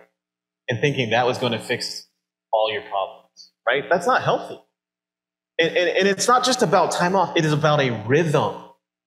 and 0.67 0.80
thinking 0.80 1.12
that 1.12 1.25
was 1.25 1.38
going 1.38 1.51
to 1.51 1.60
fix 1.60 2.08
all 2.51 2.71
your 2.71 2.82
problems, 2.84 3.51
right? 3.67 3.84
That's 3.89 4.08
not 4.08 4.21
healthy. 4.21 4.60
And, 5.60 5.75
and, 5.75 5.89
and, 5.89 6.08
it's 6.08 6.28
not 6.28 6.43
just 6.43 6.62
about 6.62 6.91
time 6.91 7.15
off, 7.15 7.38
it 7.38 7.45
is 7.45 7.54
about 7.54 7.80
a 7.80 7.91
rhythm, 8.06 8.56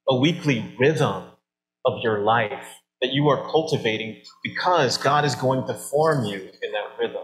a 0.08 0.16
weekly 0.16 0.74
rhythm 0.78 1.24
of 1.84 2.00
your 2.02 2.20
life 2.20 2.64
that 3.00 3.12
you 3.12 3.28
are 3.28 3.50
cultivating 3.50 4.22
because 4.42 4.98
God 4.98 5.24
is 5.24 5.34
going 5.34 5.66
to 5.66 5.74
form 5.74 6.24
you 6.24 6.38
in 6.38 6.72
that 6.72 6.98
rhythm. 6.98 7.22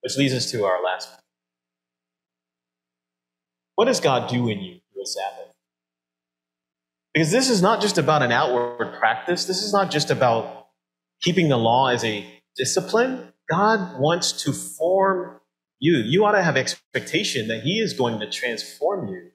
Which 0.00 0.16
leads 0.16 0.34
us 0.34 0.50
to 0.50 0.64
our 0.64 0.82
last 0.82 1.08
point. 1.08 1.20
What 3.76 3.84
does 3.86 4.00
God 4.00 4.28
do 4.28 4.48
in 4.48 4.60
you 4.60 4.80
through 4.92 5.02
a 5.02 5.06
Sabbath? 5.06 5.54
Because 7.14 7.30
this 7.30 7.48
is 7.50 7.62
not 7.62 7.80
just 7.80 7.98
about 7.98 8.22
an 8.22 8.32
outward 8.32 8.98
practice, 8.98 9.44
this 9.44 9.62
is 9.62 9.72
not 9.72 9.90
just 9.90 10.10
about 10.10 10.68
keeping 11.20 11.48
the 11.48 11.56
law 11.56 11.88
as 11.88 12.04
a 12.04 12.26
discipline, 12.56 13.32
God 13.48 14.00
wants 14.00 14.42
to 14.44 14.52
form 14.52 15.40
you. 15.78 15.98
You 15.98 16.24
ought 16.24 16.32
to 16.32 16.42
have 16.42 16.56
expectation 16.56 17.48
that 17.48 17.62
He 17.62 17.80
is 17.80 17.92
going 17.92 18.18
to 18.20 18.30
transform 18.30 19.08
you 19.08 19.30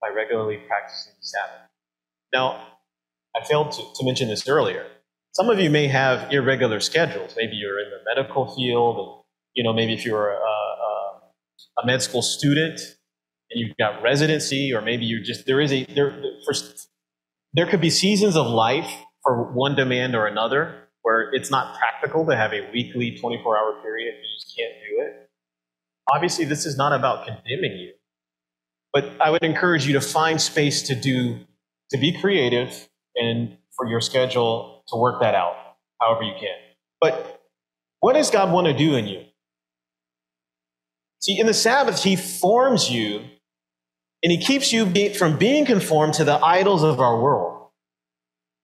by 0.00 0.08
regularly 0.14 0.58
practicing 0.68 1.12
the 1.20 1.26
Sabbath. 1.26 1.68
Now, 2.34 2.66
I 3.34 3.44
failed 3.44 3.72
to, 3.72 3.82
to 3.94 4.04
mention 4.04 4.28
this 4.28 4.48
earlier. 4.48 4.86
Some 5.32 5.50
of 5.50 5.60
you 5.60 5.70
may 5.70 5.86
have 5.86 6.32
irregular 6.32 6.80
schedules. 6.80 7.34
Maybe 7.36 7.54
you're 7.54 7.78
in 7.78 7.90
the 7.90 7.98
medical 8.04 8.54
field, 8.54 8.98
and 8.98 9.24
you 9.54 9.62
know, 9.62 9.72
maybe 9.72 9.94
if 9.94 10.04
you're 10.04 10.30
a, 10.30 10.36
a, 10.36 11.20
a 11.82 11.86
med 11.86 12.02
school 12.02 12.22
student 12.22 12.80
and 13.50 13.60
you've 13.60 13.76
got 13.78 14.02
residency, 14.02 14.74
or 14.74 14.82
maybe 14.82 15.04
you're 15.04 15.22
just 15.22 15.46
there 15.46 15.60
is 15.60 15.72
a 15.72 15.84
there 15.94 16.10
for, 16.44 16.54
there 17.52 17.66
could 17.66 17.80
be 17.80 17.90
seasons 17.90 18.36
of 18.36 18.46
life 18.46 18.90
for 19.22 19.52
one 19.52 19.76
demand 19.76 20.14
or 20.14 20.26
another 20.26 20.88
where 21.02 21.30
it's 21.32 21.50
not 21.50 21.78
practical 21.78 22.26
to 22.26 22.34
have 22.34 22.52
a 22.52 22.68
weekly 22.72 23.16
24 23.18 23.56
hour 23.56 23.80
period. 23.82 24.14
You 24.14 24.40
just 24.40 24.56
can't 24.56 24.72
do 24.88 25.02
it. 25.02 25.30
Obviously, 26.12 26.44
this 26.44 26.66
is 26.66 26.76
not 26.76 26.92
about 26.92 27.26
condemning 27.26 27.78
you, 27.78 27.92
but 28.92 29.04
I 29.20 29.30
would 29.30 29.44
encourage 29.44 29.86
you 29.86 29.92
to 29.94 30.00
find 30.00 30.40
space 30.40 30.82
to 30.82 30.94
do, 30.94 31.40
to 31.90 31.98
be 31.98 32.18
creative 32.20 32.88
and 33.16 33.56
for 33.76 33.86
your 33.86 34.00
schedule 34.00 34.84
to 34.88 34.96
work 34.96 35.20
that 35.20 35.34
out 35.34 35.54
however 36.00 36.22
you 36.22 36.34
can. 36.38 36.56
But 37.00 37.42
what 38.00 38.14
does 38.14 38.30
God 38.30 38.52
want 38.52 38.66
to 38.66 38.74
do 38.74 38.96
in 38.96 39.06
you? 39.06 39.24
See, 41.20 41.38
in 41.38 41.46
the 41.46 41.54
Sabbath, 41.54 42.02
He 42.02 42.16
forms 42.16 42.90
you 42.90 43.24
and 44.22 44.32
He 44.32 44.38
keeps 44.38 44.72
you 44.72 45.12
from 45.14 45.38
being 45.38 45.64
conformed 45.64 46.14
to 46.14 46.24
the 46.24 46.36
idols 46.36 46.82
of 46.82 47.00
our 47.00 47.20
world 47.20 47.54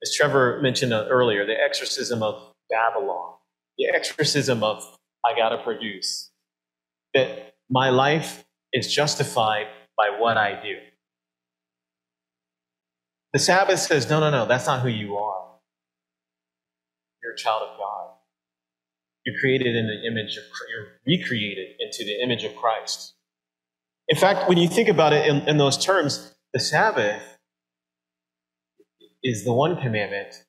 as 0.03 0.15
Trevor 0.15 0.61
mentioned 0.63 0.93
uh, 0.93 1.07
earlier, 1.09 1.45
the 1.45 1.59
exorcism 1.61 2.23
of 2.23 2.53
Babylon, 2.71 3.35
the 3.77 3.89
exorcism 3.89 4.63
of 4.63 4.83
I 5.25 5.37
got 5.37 5.51
to 5.51 5.63
produce, 5.63 6.31
that 7.13 7.55
my 7.69 7.91
life 7.91 8.45
is 8.73 8.93
justified 8.93 9.67
by 9.97 10.17
what 10.19 10.37
I 10.37 10.61
do. 10.63 10.77
The 13.33 13.39
Sabbath 13.39 13.79
says, 13.79 14.11
no, 14.11 14.21
no, 14.21 14.31
no, 14.31 14.47
that's 14.47 14.67
not 14.67 14.83
who 14.83 14.89
you 14.89 15.17
are. 15.17 15.47
You're 17.23 17.35
a 17.35 17.37
child 17.37 17.63
of 17.63 17.79
God. 17.79 18.11
You're 19.25 19.39
created 19.39 19.77
in 19.77 19.87
the 19.87 20.07
image 20.07 20.37
of, 20.37 20.45
you're 20.69 20.89
recreated 21.07 21.77
into 21.79 22.05
the 22.05 22.23
image 22.23 22.45
of 22.45 22.57
Christ. 22.57 23.15
In 24.09 24.17
fact, 24.17 24.49
when 24.49 24.59
you 24.59 24.67
think 24.67 24.89
about 24.89 25.13
it 25.13 25.27
in, 25.27 25.49
in 25.49 25.59
those 25.59 25.79
terms, 25.79 26.35
the 26.53 26.59
Sabbath 26.59 27.39
is 29.23 29.45
the 29.45 29.53
one 29.53 29.81
commandment 29.81 30.45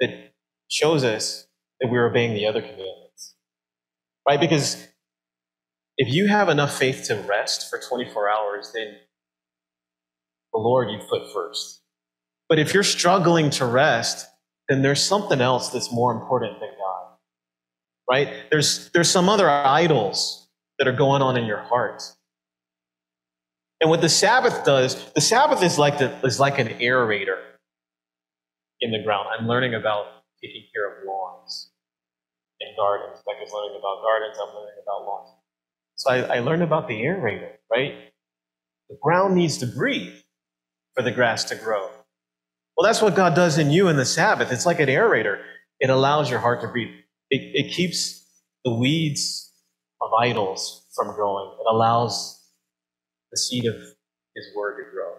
that 0.00 0.32
shows 0.68 1.04
us 1.04 1.46
that 1.80 1.88
we're 1.88 2.06
obeying 2.06 2.34
the 2.34 2.46
other 2.46 2.60
commandments. 2.60 3.34
Right? 4.28 4.40
Because 4.40 4.88
if 5.96 6.12
you 6.12 6.26
have 6.26 6.48
enough 6.48 6.76
faith 6.76 7.04
to 7.04 7.14
rest 7.16 7.70
for 7.70 7.80
24 7.80 8.28
hours, 8.28 8.72
then 8.74 8.96
the 10.52 10.58
Lord 10.58 10.90
you 10.90 10.98
put 11.08 11.32
first. 11.32 11.82
But 12.48 12.58
if 12.58 12.72
you're 12.72 12.82
struggling 12.82 13.50
to 13.50 13.66
rest, 13.66 14.26
then 14.68 14.82
there's 14.82 15.02
something 15.02 15.40
else 15.40 15.70
that's 15.70 15.92
more 15.92 16.12
important 16.12 16.58
than 16.60 16.70
God. 16.70 17.16
Right? 18.10 18.28
There's, 18.50 18.90
there's 18.90 19.10
some 19.10 19.28
other 19.28 19.48
idols 19.48 20.48
that 20.78 20.88
are 20.88 20.92
going 20.92 21.22
on 21.22 21.36
in 21.36 21.44
your 21.44 21.62
heart. 21.62 22.02
And 23.80 23.90
what 23.90 24.00
the 24.00 24.08
Sabbath 24.08 24.64
does, 24.64 25.12
the 25.12 25.20
Sabbath 25.20 25.62
is 25.62 25.78
like, 25.78 25.98
the, 25.98 26.12
is 26.24 26.40
like 26.40 26.58
an 26.58 26.68
aerator 26.68 27.38
in 28.80 28.90
the 28.90 29.02
ground. 29.04 29.28
I'm 29.38 29.46
learning 29.46 29.74
about 29.74 30.06
taking 30.42 30.64
care 30.74 30.88
of 30.90 31.06
lawns 31.06 31.70
and 32.60 32.70
gardens. 32.76 33.22
Becca's 33.26 33.52
learning 33.52 33.78
about 33.78 34.02
gardens, 34.02 34.36
I'm 34.40 34.54
learning 34.54 34.74
about 34.82 35.06
lawns. 35.06 35.30
So 35.96 36.10
I, 36.10 36.36
I 36.36 36.40
learned 36.40 36.62
about 36.62 36.88
the 36.88 36.94
aerator, 36.94 37.52
right? 37.70 37.94
The 38.88 38.96
ground 39.02 39.34
needs 39.34 39.58
to 39.58 39.66
breathe 39.66 40.14
for 40.94 41.02
the 41.02 41.10
grass 41.12 41.44
to 41.44 41.54
grow. 41.56 41.88
Well, 42.76 42.86
that's 42.86 43.02
what 43.02 43.16
God 43.16 43.34
does 43.34 43.58
in 43.58 43.70
you 43.70 43.88
in 43.88 43.96
the 43.96 44.04
Sabbath. 44.04 44.52
It's 44.52 44.66
like 44.66 44.80
an 44.80 44.88
aerator. 44.88 45.40
It 45.80 45.90
allows 45.90 46.30
your 46.30 46.38
heart 46.38 46.60
to 46.62 46.68
breathe. 46.68 46.94
It, 47.30 47.40
it 47.54 47.72
keeps 47.74 48.24
the 48.64 48.72
weeds 48.72 49.52
of 50.00 50.10
idols 50.12 50.86
from 50.94 51.14
growing. 51.14 51.52
It 51.60 51.66
allows 51.70 52.40
the 53.32 53.38
seed 53.38 53.66
of 53.66 53.74
His 53.74 54.46
Word 54.56 54.76
to 54.78 54.90
grow. 54.92 55.12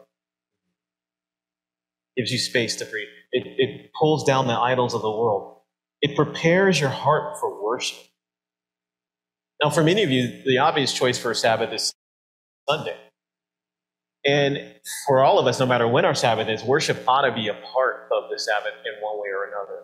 Gives 2.17 2.31
you 2.31 2.37
space 2.37 2.75
to 2.77 2.85
breathe. 2.85 3.07
It, 3.31 3.45
it 3.57 3.91
pulls 3.99 4.23
down 4.23 4.47
the 4.47 4.53
idols 4.53 4.93
of 4.93 5.01
the 5.01 5.11
world. 5.11 5.57
It 6.01 6.15
prepares 6.15 6.79
your 6.79 6.89
heart 6.89 7.39
for 7.39 7.63
worship. 7.63 7.99
Now, 9.61 9.69
for 9.69 9.83
many 9.83 10.03
of 10.03 10.09
you, 10.09 10.43
the 10.45 10.59
obvious 10.59 10.93
choice 10.93 11.17
for 11.17 11.31
a 11.31 11.35
Sabbath 11.35 11.73
is 11.73 11.93
Sunday. 12.69 12.95
And 14.25 14.75
for 15.07 15.23
all 15.23 15.39
of 15.39 15.47
us, 15.47 15.59
no 15.59 15.65
matter 15.65 15.87
when 15.87 16.03
our 16.05 16.15
Sabbath 16.15 16.49
is, 16.49 16.63
worship 16.63 17.01
ought 17.07 17.21
to 17.21 17.31
be 17.33 17.47
a 17.47 17.53
part 17.53 18.09
of 18.11 18.29
the 18.29 18.37
Sabbath 18.37 18.73
in 18.85 19.01
one 19.01 19.17
way 19.17 19.29
or 19.29 19.45
another. 19.45 19.83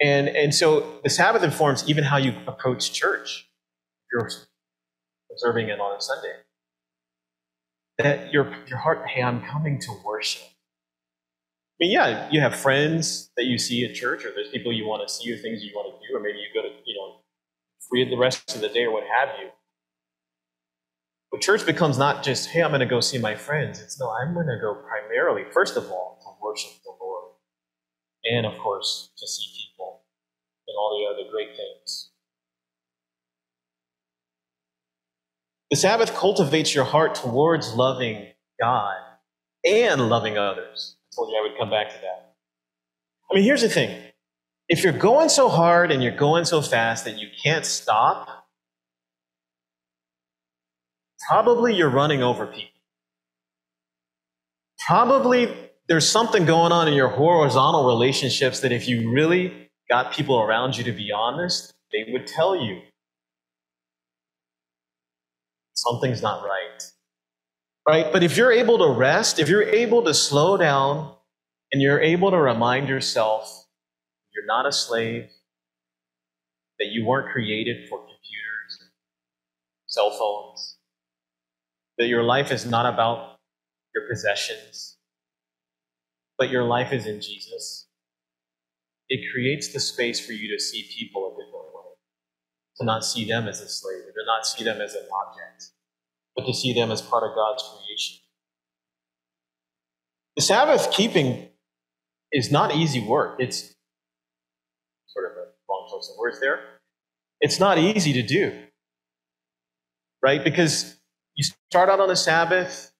And, 0.00 0.28
and 0.28 0.54
so 0.54 1.00
the 1.02 1.10
Sabbath 1.10 1.42
informs 1.42 1.88
even 1.88 2.04
how 2.04 2.16
you 2.16 2.34
approach 2.46 2.92
church. 2.92 3.48
You're 4.12 4.30
observing 5.30 5.68
it 5.68 5.80
on 5.80 5.96
a 5.96 6.00
Sunday. 6.00 6.34
That 7.98 8.32
your, 8.32 8.52
your 8.68 8.78
heart, 8.78 9.06
hey, 9.08 9.22
I'm 9.22 9.42
coming 9.42 9.80
to 9.80 9.92
worship. 10.04 10.42
I 10.44 11.84
mean, 11.84 11.90
yeah, 11.92 12.28
you 12.30 12.40
have 12.40 12.54
friends 12.54 13.30
that 13.36 13.44
you 13.44 13.58
see 13.58 13.84
at 13.84 13.94
church, 13.94 14.24
or 14.24 14.30
there's 14.34 14.48
people 14.48 14.72
you 14.72 14.86
want 14.86 15.06
to 15.06 15.12
see, 15.12 15.32
or 15.32 15.36
things 15.36 15.62
you 15.64 15.72
want 15.74 15.92
to 15.92 16.08
do, 16.08 16.16
or 16.16 16.20
maybe 16.20 16.38
you 16.38 16.46
go 16.54 16.62
to, 16.62 16.74
you 16.84 16.94
know, 16.96 17.16
free 17.88 18.08
the 18.08 18.16
rest 18.16 18.54
of 18.54 18.60
the 18.60 18.68
day, 18.68 18.84
or 18.84 18.92
what 18.92 19.04
have 19.04 19.30
you. 19.40 19.48
But 21.32 21.40
church 21.40 21.64
becomes 21.64 21.96
not 21.96 22.22
just, 22.22 22.50
hey, 22.50 22.62
I'm 22.62 22.70
going 22.70 22.80
to 22.80 22.86
go 22.86 23.00
see 23.00 23.18
my 23.18 23.34
friends. 23.34 23.80
It's 23.80 23.98
no, 23.98 24.10
I'm 24.10 24.34
going 24.34 24.46
to 24.48 24.58
go 24.60 24.74
primarily, 24.74 25.44
first 25.50 25.78
of 25.78 25.90
all, 25.90 26.18
to 26.22 26.44
worship 26.44 26.72
the 26.84 26.92
Lord. 27.00 27.32
And 28.24 28.46
of 28.46 28.58
course, 28.58 29.10
to 29.16 29.26
see 29.26 29.46
people 29.56 30.02
and 30.68 30.76
all 30.78 30.98
the 30.98 31.12
other 31.12 31.30
great 31.32 31.56
things. 31.56 32.10
The 35.70 35.76
Sabbath 35.76 36.14
cultivates 36.14 36.74
your 36.74 36.84
heart 36.84 37.14
towards 37.14 37.72
loving 37.72 38.26
God 38.60 38.96
and 39.64 40.10
loving 40.10 40.36
others. 40.36 40.96
I 41.10 41.16
told 41.16 41.30
you 41.30 41.38
I 41.38 41.48
would 41.48 41.58
come 41.58 41.70
back 41.70 41.88
to 41.88 42.00
that. 42.02 42.34
I 43.30 43.34
mean, 43.34 43.44
here's 43.44 43.62
the 43.62 43.70
thing 43.70 43.98
if 44.68 44.84
you're 44.84 44.92
going 44.92 45.30
so 45.30 45.48
hard 45.48 45.90
and 45.90 46.02
you're 46.02 46.14
going 46.14 46.44
so 46.44 46.60
fast 46.60 47.06
that 47.06 47.18
you 47.18 47.28
can't 47.42 47.64
stop, 47.64 48.41
probably 51.32 51.74
you're 51.74 51.88
running 51.88 52.22
over 52.22 52.46
people. 52.46 52.68
Probably 54.86 55.48
there's 55.88 56.06
something 56.06 56.44
going 56.44 56.72
on 56.72 56.88
in 56.88 56.94
your 56.94 57.08
horizontal 57.08 57.86
relationships 57.86 58.60
that 58.60 58.70
if 58.70 58.86
you 58.86 59.10
really 59.10 59.70
got 59.88 60.12
people 60.12 60.42
around 60.42 60.76
you 60.76 60.84
to 60.84 60.92
be 60.92 61.10
honest, 61.10 61.72
they 61.90 62.04
would 62.12 62.26
tell 62.26 62.54
you 62.54 62.82
something's 65.72 66.20
not 66.20 66.44
right. 66.44 66.82
Right? 67.88 68.12
But 68.12 68.22
if 68.22 68.36
you're 68.36 68.52
able 68.52 68.76
to 68.78 68.88
rest, 68.88 69.38
if 69.38 69.48
you're 69.48 69.62
able 69.62 70.02
to 70.04 70.12
slow 70.12 70.58
down, 70.58 71.14
and 71.72 71.80
you're 71.80 72.00
able 72.00 72.30
to 72.30 72.36
remind 72.36 72.90
yourself 72.90 73.64
you're 74.34 74.44
not 74.44 74.66
a 74.66 74.72
slave, 74.72 75.30
that 76.78 76.88
you 76.88 77.06
weren't 77.06 77.32
created 77.32 77.88
for 77.88 78.00
computers 78.00 78.78
and 78.82 78.90
cell 79.86 80.10
phones, 80.10 80.76
that 81.98 82.06
your 82.06 82.22
life 82.22 82.50
is 82.50 82.66
not 82.66 82.86
about 82.92 83.38
your 83.94 84.08
possessions, 84.08 84.96
but 86.38 86.50
your 86.50 86.64
life 86.64 86.92
is 86.92 87.06
in 87.06 87.20
Jesus, 87.20 87.86
it 89.08 89.30
creates 89.32 89.72
the 89.72 89.80
space 89.80 90.24
for 90.24 90.32
you 90.32 90.48
to 90.54 90.62
see 90.62 90.88
people 90.96 91.26
a 91.26 91.30
different 91.30 91.66
way. 91.66 91.82
To 92.78 92.84
not 92.84 93.04
see 93.04 93.26
them 93.26 93.46
as 93.46 93.60
a 93.60 93.68
slave, 93.68 94.04
to 94.04 94.24
not 94.26 94.46
see 94.46 94.64
them 94.64 94.80
as 94.80 94.94
an 94.94 95.02
object, 95.02 95.70
but 96.34 96.46
to 96.46 96.54
see 96.54 96.72
them 96.72 96.90
as 96.90 97.02
part 97.02 97.22
of 97.22 97.34
God's 97.34 97.62
creation. 97.62 98.18
The 100.36 100.42
Sabbath 100.42 100.90
keeping 100.90 101.50
is 102.32 102.50
not 102.50 102.74
easy 102.74 103.00
work. 103.00 103.36
It's 103.38 103.74
sort 105.08 105.30
of 105.30 105.36
a 105.36 105.44
wrong 105.68 105.88
choice 105.90 106.10
of 106.10 106.18
words 106.18 106.40
there. 106.40 106.60
It's 107.42 107.60
not 107.60 107.76
easy 107.76 108.14
to 108.14 108.22
do, 108.22 108.52
right? 110.22 110.42
Because 110.42 110.96
you 111.34 111.44
start 111.70 111.88
out 111.88 112.00
on 112.00 112.08
the 112.08 112.16
Sabbath, 112.16 112.92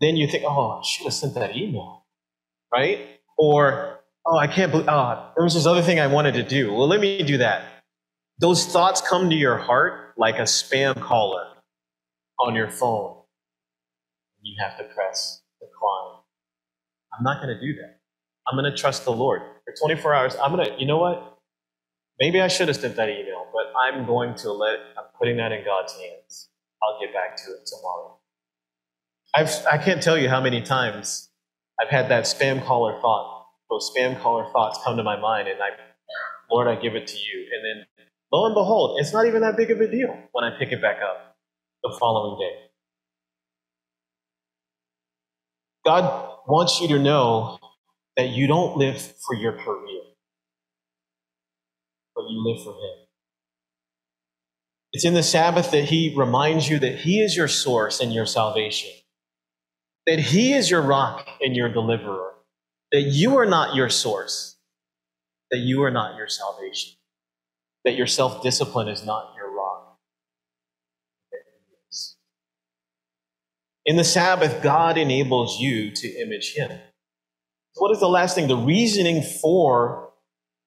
then 0.00 0.16
you 0.16 0.26
think, 0.26 0.44
oh, 0.46 0.80
I 0.80 0.82
should 0.84 1.04
have 1.04 1.14
sent 1.14 1.34
that 1.34 1.56
email, 1.56 2.04
right? 2.72 3.00
Or, 3.38 4.00
oh, 4.26 4.36
I 4.36 4.46
can't 4.46 4.70
believe, 4.70 4.88
oh, 4.88 5.30
there 5.36 5.44
was 5.44 5.54
this 5.54 5.66
other 5.66 5.82
thing 5.82 6.00
I 6.00 6.06
wanted 6.06 6.34
to 6.34 6.42
do. 6.42 6.72
Well, 6.72 6.88
let 6.88 7.00
me 7.00 7.22
do 7.22 7.38
that. 7.38 7.64
Those 8.38 8.66
thoughts 8.66 9.00
come 9.00 9.30
to 9.30 9.36
your 9.36 9.56
heart 9.56 10.14
like 10.18 10.38
a 10.38 10.42
spam 10.42 11.00
caller 11.00 11.46
on 12.38 12.54
your 12.54 12.68
phone. 12.68 13.22
You 14.42 14.54
have 14.60 14.76
to 14.78 14.84
press 14.84 15.42
decline. 15.60 16.20
I'm 17.16 17.24
not 17.24 17.42
going 17.42 17.54
to 17.54 17.60
do 17.60 17.74
that. 17.80 18.00
I'm 18.46 18.56
going 18.56 18.70
to 18.70 18.76
trust 18.76 19.04
the 19.04 19.12
Lord. 19.12 19.40
For 19.64 19.74
24 19.86 20.14
hours, 20.14 20.36
I'm 20.36 20.54
going 20.54 20.66
to, 20.66 20.78
you 20.78 20.86
know 20.86 20.98
what? 20.98 21.38
Maybe 22.20 22.40
I 22.40 22.48
should 22.48 22.68
have 22.68 22.76
sent 22.76 22.96
that 22.96 23.08
email, 23.08 23.46
but 23.52 23.72
I'm 23.78 24.06
going 24.06 24.34
to 24.36 24.52
let, 24.52 24.78
I'm 24.96 25.04
putting 25.18 25.36
that 25.38 25.52
in 25.52 25.64
God's 25.64 25.92
hands. 25.94 26.48
I'll 26.82 27.00
get 27.00 27.12
back 27.12 27.36
to 27.36 27.52
it 27.52 27.66
tomorrow. 27.66 28.18
I've, 29.34 29.50
I 29.70 29.78
can't 29.78 30.02
tell 30.02 30.18
you 30.18 30.28
how 30.28 30.40
many 30.40 30.62
times 30.62 31.30
I've 31.80 31.90
had 31.90 32.08
that 32.10 32.24
spam 32.24 32.64
caller 32.64 33.00
thought. 33.00 33.46
Those 33.70 33.90
spam 33.96 34.20
caller 34.20 34.50
thoughts 34.52 34.78
come 34.84 34.96
to 34.96 35.02
my 35.02 35.18
mind, 35.18 35.48
and 35.48 35.60
I, 35.60 35.70
Lord, 36.50 36.68
I 36.68 36.80
give 36.80 36.94
it 36.94 37.06
to 37.06 37.16
you. 37.16 37.46
And 37.52 37.64
then 37.64 38.06
lo 38.32 38.46
and 38.46 38.54
behold, 38.54 39.00
it's 39.00 39.12
not 39.12 39.26
even 39.26 39.42
that 39.42 39.56
big 39.56 39.70
of 39.70 39.80
a 39.80 39.90
deal 39.90 40.16
when 40.32 40.44
I 40.44 40.58
pick 40.58 40.72
it 40.72 40.80
back 40.80 40.98
up 41.02 41.36
the 41.82 41.96
following 42.00 42.38
day. 42.40 42.56
God 45.84 46.38
wants 46.46 46.80
you 46.80 46.88
to 46.88 46.98
know 46.98 47.58
that 48.16 48.30
you 48.30 48.46
don't 48.46 48.76
live 48.76 49.00
for 49.26 49.36
your 49.36 49.52
career, 49.52 50.02
but 52.14 52.24
you 52.28 52.44
live 52.44 52.64
for 52.64 52.72
Him. 52.72 53.05
It's 54.96 55.04
in 55.04 55.12
the 55.12 55.22
Sabbath 55.22 55.72
that 55.72 55.84
He 55.84 56.14
reminds 56.16 56.70
you 56.70 56.78
that 56.78 57.00
He 57.00 57.20
is 57.20 57.36
your 57.36 57.48
source 57.48 58.00
and 58.00 58.14
your 58.14 58.24
salvation, 58.24 58.90
that 60.06 60.18
He 60.18 60.54
is 60.54 60.70
your 60.70 60.80
rock 60.80 61.28
and 61.42 61.54
your 61.54 61.68
deliverer, 61.68 62.32
that 62.92 63.02
you 63.02 63.36
are 63.36 63.44
not 63.44 63.74
your 63.74 63.90
source, 63.90 64.56
that 65.50 65.58
you 65.58 65.82
are 65.82 65.90
not 65.90 66.16
your 66.16 66.28
salvation, 66.28 66.94
that 67.84 67.94
your 67.94 68.06
self 68.06 68.42
discipline 68.42 68.88
is 68.88 69.04
not 69.04 69.34
your 69.36 69.54
rock. 69.54 69.98
In 73.84 73.96
the 73.96 74.04
Sabbath, 74.04 74.62
God 74.62 74.96
enables 74.96 75.60
you 75.60 75.90
to 75.90 76.08
image 76.08 76.54
Him. 76.54 76.70
What 77.74 77.92
is 77.92 78.00
the 78.00 78.08
last 78.08 78.34
thing? 78.34 78.48
The 78.48 78.56
reasoning 78.56 79.22
for 79.42 80.14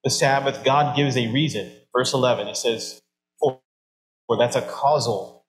the 0.04 0.10
Sabbath, 0.10 0.62
God 0.62 0.94
gives 0.94 1.16
a 1.16 1.26
reason. 1.32 1.72
Verse 1.92 2.14
11, 2.14 2.46
He 2.46 2.54
says, 2.54 3.00
For 4.30 4.36
that's 4.38 4.54
a 4.54 4.62
causal. 4.62 5.44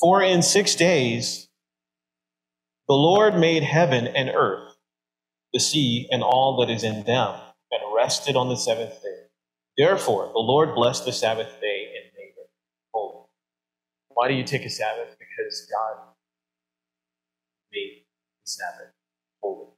For 0.00 0.22
in 0.22 0.40
six 0.40 0.74
days 0.74 1.50
the 2.88 2.94
Lord 2.94 3.36
made 3.36 3.62
heaven 3.62 4.06
and 4.06 4.30
earth, 4.30 4.74
the 5.52 5.60
sea, 5.60 6.08
and 6.10 6.22
all 6.22 6.56
that 6.60 6.72
is 6.72 6.82
in 6.82 7.04
them, 7.04 7.34
and 7.70 7.82
rested 7.94 8.36
on 8.36 8.48
the 8.48 8.56
seventh 8.56 9.02
day. 9.02 9.24
Therefore, 9.76 10.30
the 10.32 10.38
Lord 10.38 10.74
blessed 10.74 11.04
the 11.04 11.12
Sabbath 11.12 11.60
day 11.60 11.92
and 11.94 12.12
made 12.16 12.32
it 12.38 12.50
holy. 12.94 13.26
Why 14.08 14.28
do 14.28 14.34
you 14.34 14.44
take 14.44 14.64
a 14.64 14.70
Sabbath? 14.70 15.14
Because 15.18 15.68
God 15.70 16.04
made 17.70 18.04
the 18.44 18.50
Sabbath 18.50 18.94
holy. 19.42 19.68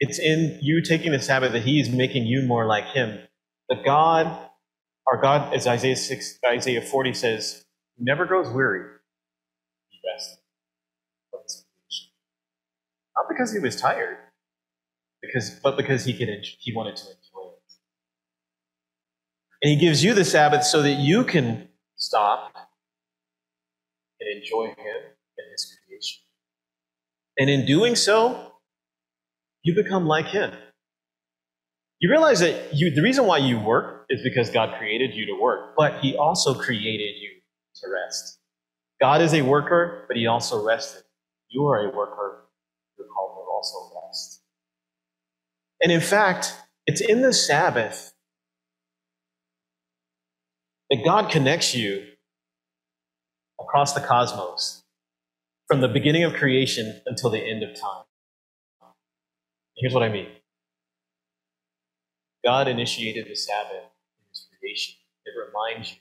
It's 0.00 0.20
in 0.20 0.60
you 0.62 0.80
taking 0.82 1.12
the 1.12 1.20
Sabbath 1.20 1.52
that 1.54 1.64
He 1.64 1.80
is 1.80 1.90
making 1.90 2.26
you 2.26 2.42
more 2.42 2.66
like 2.66 2.86
Him. 2.86 3.18
That 3.68 3.84
God, 3.84 4.49
our 5.06 5.20
God, 5.20 5.54
as 5.54 5.66
Isaiah 5.66 5.96
6, 5.96 6.38
Isaiah 6.44 6.82
40 6.82 7.14
says, 7.14 7.64
never 7.98 8.24
grows 8.26 8.48
weary. 8.50 8.84
He 9.88 9.98
Not 13.16 13.26
because 13.28 13.52
He 13.52 13.58
was 13.58 13.76
tired, 13.76 14.16
because 15.22 15.50
but 15.62 15.76
because 15.76 16.04
He 16.04 16.16
could 16.16 16.28
He 16.58 16.72
wanted 16.74 16.96
to 16.96 17.02
enjoy 17.02 17.50
it. 17.52 17.72
And 19.62 19.70
He 19.70 19.76
gives 19.76 20.02
you 20.02 20.14
the 20.14 20.24
Sabbath 20.24 20.64
so 20.64 20.82
that 20.82 20.94
you 20.94 21.24
can 21.24 21.68
stop 21.96 22.54
and 24.20 24.42
enjoy 24.42 24.66
Him 24.68 24.76
and 25.38 25.46
His 25.52 25.76
creation. 25.86 26.22
And 27.38 27.50
in 27.50 27.66
doing 27.66 27.96
so, 27.96 28.52
you 29.62 29.74
become 29.74 30.06
like 30.06 30.26
Him. 30.26 30.52
You 32.00 32.10
realize 32.10 32.40
that 32.40 32.74
you, 32.74 32.90
the 32.90 33.02
reason 33.02 33.26
why 33.26 33.38
you 33.38 33.58
work 33.58 33.99
is 34.10 34.22
because 34.22 34.50
God 34.50 34.76
created 34.76 35.14
you 35.14 35.24
to 35.26 35.40
work, 35.40 35.74
but 35.76 36.00
He 36.00 36.16
also 36.16 36.52
created 36.52 37.16
you 37.20 37.30
to 37.76 37.86
rest. 37.88 38.38
God 39.00 39.22
is 39.22 39.32
a 39.32 39.42
worker, 39.42 40.04
but 40.08 40.16
He 40.16 40.26
also 40.26 40.62
rested. 40.62 41.04
You 41.48 41.66
are 41.66 41.90
a 41.90 41.96
worker, 41.96 42.44
you're 42.98 43.06
called 43.06 43.36
to 43.36 43.50
also 43.50 43.96
rest. 44.06 44.42
And 45.80 45.90
in 45.90 46.00
fact, 46.00 46.54
it's 46.86 47.00
in 47.00 47.22
the 47.22 47.32
Sabbath 47.32 48.12
that 50.90 51.04
God 51.04 51.30
connects 51.30 51.74
you 51.74 52.04
across 53.60 53.94
the 53.94 54.00
cosmos 54.00 54.82
from 55.68 55.80
the 55.80 55.88
beginning 55.88 56.24
of 56.24 56.34
creation 56.34 57.00
until 57.06 57.30
the 57.30 57.38
end 57.38 57.62
of 57.62 57.80
time. 57.80 58.04
Here's 59.76 59.94
what 59.94 60.02
I 60.02 60.08
mean 60.08 60.26
God 62.44 62.68
initiated 62.68 63.26
the 63.28 63.36
Sabbath 63.36 63.89
creation. 64.60 64.94
It 65.26 65.32
reminds 65.36 65.90
you 65.90 65.98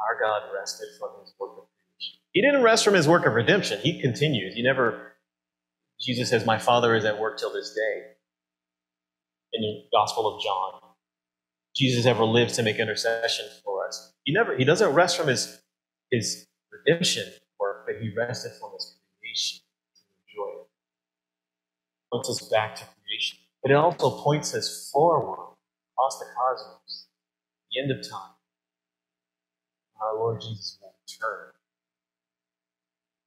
our 0.00 0.18
God 0.20 0.42
rested 0.54 0.88
from 0.98 1.10
His 1.20 1.34
work 1.38 1.52
of 1.52 1.64
creation. 1.64 2.18
He 2.32 2.42
didn't 2.42 2.62
rest 2.62 2.84
from 2.84 2.94
His 2.94 3.08
work 3.08 3.26
of 3.26 3.34
redemption, 3.34 3.80
He 3.80 4.00
continues. 4.00 4.54
He 4.54 4.62
never, 4.62 5.12
Jesus 6.00 6.30
says, 6.30 6.46
My 6.46 6.58
Father 6.58 6.94
is 6.94 7.04
at 7.04 7.18
work 7.18 7.38
till 7.38 7.52
this 7.52 7.74
day 7.74 8.12
in 9.52 9.62
the 9.62 9.84
Gospel 9.92 10.26
of 10.26 10.42
John. 10.42 10.80
Jesus 11.74 12.04
ever 12.06 12.24
lives 12.24 12.56
to 12.56 12.62
make 12.62 12.78
intercession 12.78 13.46
for 13.64 13.86
us. 13.86 14.12
He 14.24 14.32
never, 14.32 14.56
he 14.56 14.64
doesn't 14.64 14.92
rest 14.92 15.16
from 15.16 15.28
his, 15.28 15.60
his 16.10 16.46
redemption 16.70 17.24
work, 17.58 17.86
but 17.86 17.96
he 18.00 18.12
rested 18.16 18.52
from 18.60 18.72
his 18.74 18.96
creation 19.20 19.60
to 19.94 20.02
enjoy 20.28 20.60
it. 20.60 20.68
points 22.12 22.28
us 22.28 22.48
back 22.48 22.76
to 22.76 22.84
creation, 22.84 23.38
but 23.62 23.70
it 23.70 23.74
also 23.74 24.22
points 24.22 24.54
us 24.54 24.90
forward 24.92 25.54
across 25.92 26.18
the 26.18 26.26
cosmos, 26.36 27.01
the 27.72 27.80
end 27.80 27.90
of 27.90 28.08
time. 28.08 28.34
our 30.00 30.14
Lord 30.16 30.40
Jesus 30.40 30.78
will 30.80 30.94
return. 31.06 31.52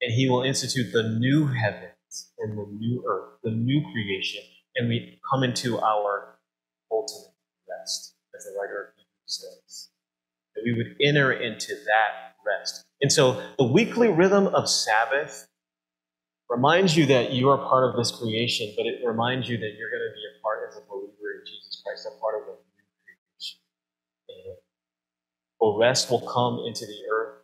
And 0.01 0.13
he 0.13 0.29
will 0.29 0.43
institute 0.43 0.91
the 0.93 1.03
new 1.03 1.47
heavens 1.47 2.31
and 2.39 2.57
the 2.57 2.67
new 2.77 3.03
earth, 3.07 3.39
the 3.43 3.51
new 3.51 3.81
creation, 3.91 4.43
and 4.75 4.89
we 4.89 5.19
come 5.31 5.43
into 5.43 5.79
our 5.79 6.37
ultimate 6.91 7.33
rest, 7.67 8.13
as 8.35 8.45
the 8.45 8.51
writer 8.59 8.83
of 8.83 8.87
Hebrews 8.95 9.09
says. 9.25 9.89
That 10.55 10.63
we 10.65 10.73
would 10.73 10.95
enter 11.01 11.31
into 11.31 11.75
that 11.85 12.35
rest. 12.45 12.85
And 13.01 13.11
so 13.11 13.41
the 13.57 13.65
weekly 13.65 14.09
rhythm 14.09 14.47
of 14.47 14.69
Sabbath 14.69 15.47
reminds 16.49 16.95
you 16.95 17.05
that 17.07 17.31
you 17.31 17.49
are 17.49 17.57
part 17.57 17.89
of 17.89 17.95
this 17.97 18.11
creation, 18.11 18.73
but 18.77 18.85
it 18.85 19.01
reminds 19.05 19.49
you 19.49 19.57
that 19.57 19.71
you're 19.77 19.89
going 19.89 20.07
to 20.07 20.13
be 20.13 20.23
a 20.37 20.41
part 20.41 20.59
as 20.69 20.77
a 20.77 20.81
believer 20.87 21.39
in 21.39 21.45
Jesus 21.45 21.81
Christ, 21.83 22.07
a 22.07 22.19
part 22.19 22.35
of 22.35 22.45
the 22.47 22.53
new 22.53 22.85
creation. 23.03 23.59
And 24.29 24.57
rest 25.73 26.11
will 26.11 26.21
come 26.21 26.59
into 26.67 26.85
the 26.85 26.99
earth. 27.11 27.39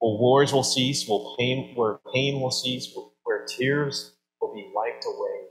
Well, 0.00 0.18
wars 0.18 0.52
will 0.52 0.64
cease. 0.64 1.08
Pain, 1.38 1.74
where 1.74 2.00
pain 2.12 2.40
will 2.40 2.50
cease. 2.50 2.96
Where 3.24 3.46
tears 3.46 4.14
will 4.40 4.54
be 4.54 4.70
wiped 4.74 5.04
away. 5.06 5.48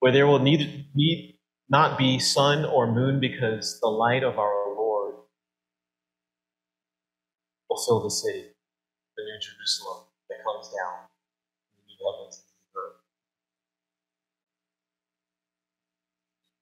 Where 0.00 0.12
there 0.12 0.26
will 0.26 0.38
need, 0.40 0.86
need 0.94 1.38
not 1.68 1.98
be 1.98 2.18
sun 2.18 2.64
or 2.64 2.86
moon 2.92 3.20
because 3.20 3.80
the 3.80 3.88
light 3.88 4.22
of 4.22 4.38
our 4.38 4.74
Lord 4.74 5.14
will 7.68 7.82
fill 7.86 8.00
the 8.02 8.10
city, 8.10 8.44
the 9.16 9.22
New 9.22 9.40
Jerusalem 9.40 10.04
that 10.28 10.38
comes 10.44 10.68
down 10.68 11.06
in 11.78 11.84
the 11.88 12.04
heavens 12.04 12.42
and 12.44 12.74
the 12.74 12.80
earth. 12.80 12.96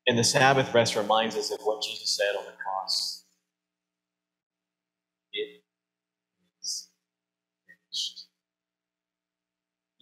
And 0.06 0.18
the 0.18 0.24
Sabbath 0.24 0.72
rest 0.74 0.96
reminds 0.96 1.36
us 1.36 1.50
of 1.50 1.60
what 1.62 1.82
Jesus 1.82 2.16
said 2.16 2.36
on 2.38 2.44
the 2.46 2.52
cross. 2.52 3.24
It 5.32 5.62
is 6.60 6.88
finished. 7.66 8.26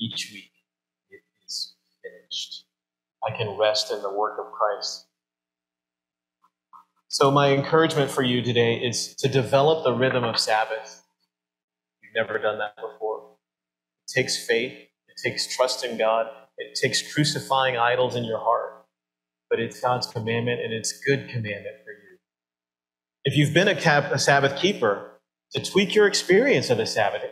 Each 0.00 0.30
week, 0.32 0.52
it 1.10 1.22
is 1.44 1.74
finished. 2.02 2.64
I 3.26 3.36
can 3.36 3.58
rest 3.58 3.90
in 3.92 4.00
the 4.02 4.12
work 4.12 4.38
of 4.38 4.52
Christ. 4.52 5.06
So, 7.08 7.30
my 7.30 7.52
encouragement 7.52 8.10
for 8.10 8.22
you 8.22 8.42
today 8.42 8.76
is 8.76 9.14
to 9.16 9.28
develop 9.28 9.82
the 9.82 9.92
rhythm 9.92 10.22
of 10.24 10.38
Sabbath. 10.38 11.04
You've 12.02 12.14
never 12.14 12.38
done 12.38 12.58
that 12.58 12.76
before. 12.76 13.36
It 14.06 14.12
takes 14.12 14.46
faith, 14.46 14.72
it 14.72 15.20
takes 15.24 15.54
trust 15.56 15.84
in 15.84 15.98
God, 15.98 16.26
it 16.58 16.78
takes 16.80 17.12
crucifying 17.12 17.76
idols 17.76 18.14
in 18.14 18.24
your 18.24 18.38
heart. 18.38 18.86
But 19.50 19.58
it's 19.58 19.80
God's 19.80 20.06
commandment, 20.06 20.60
and 20.60 20.72
it's 20.72 21.00
good 21.00 21.28
commandment 21.28 21.76
for 21.84 21.90
you. 21.90 22.18
If 23.24 23.36
you've 23.36 23.54
been 23.54 23.68
a, 23.68 23.74
cap, 23.74 24.12
a 24.12 24.18
Sabbath 24.18 24.60
keeper, 24.60 25.20
to 25.52 25.64
tweak 25.64 25.94
your 25.94 26.06
experience 26.06 26.70
of 26.70 26.76
the 26.76 26.86
Sabbath, 26.86 27.22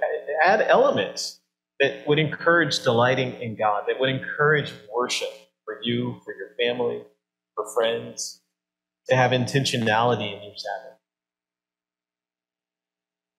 add 0.42 0.62
elements 0.62 1.40
that 1.80 2.06
would 2.06 2.18
encourage 2.18 2.82
delighting 2.82 3.34
in 3.40 3.56
God, 3.56 3.84
that 3.88 4.00
would 4.00 4.08
encourage 4.08 4.72
worship 4.94 5.30
for 5.64 5.78
you, 5.82 6.20
for 6.24 6.34
your 6.34 6.50
family, 6.58 7.02
for 7.54 7.66
friends, 7.74 8.40
to 9.08 9.16
have 9.16 9.30
intentionality 9.32 10.34
in 10.36 10.42
your 10.42 10.56
Sabbath. 10.56 10.98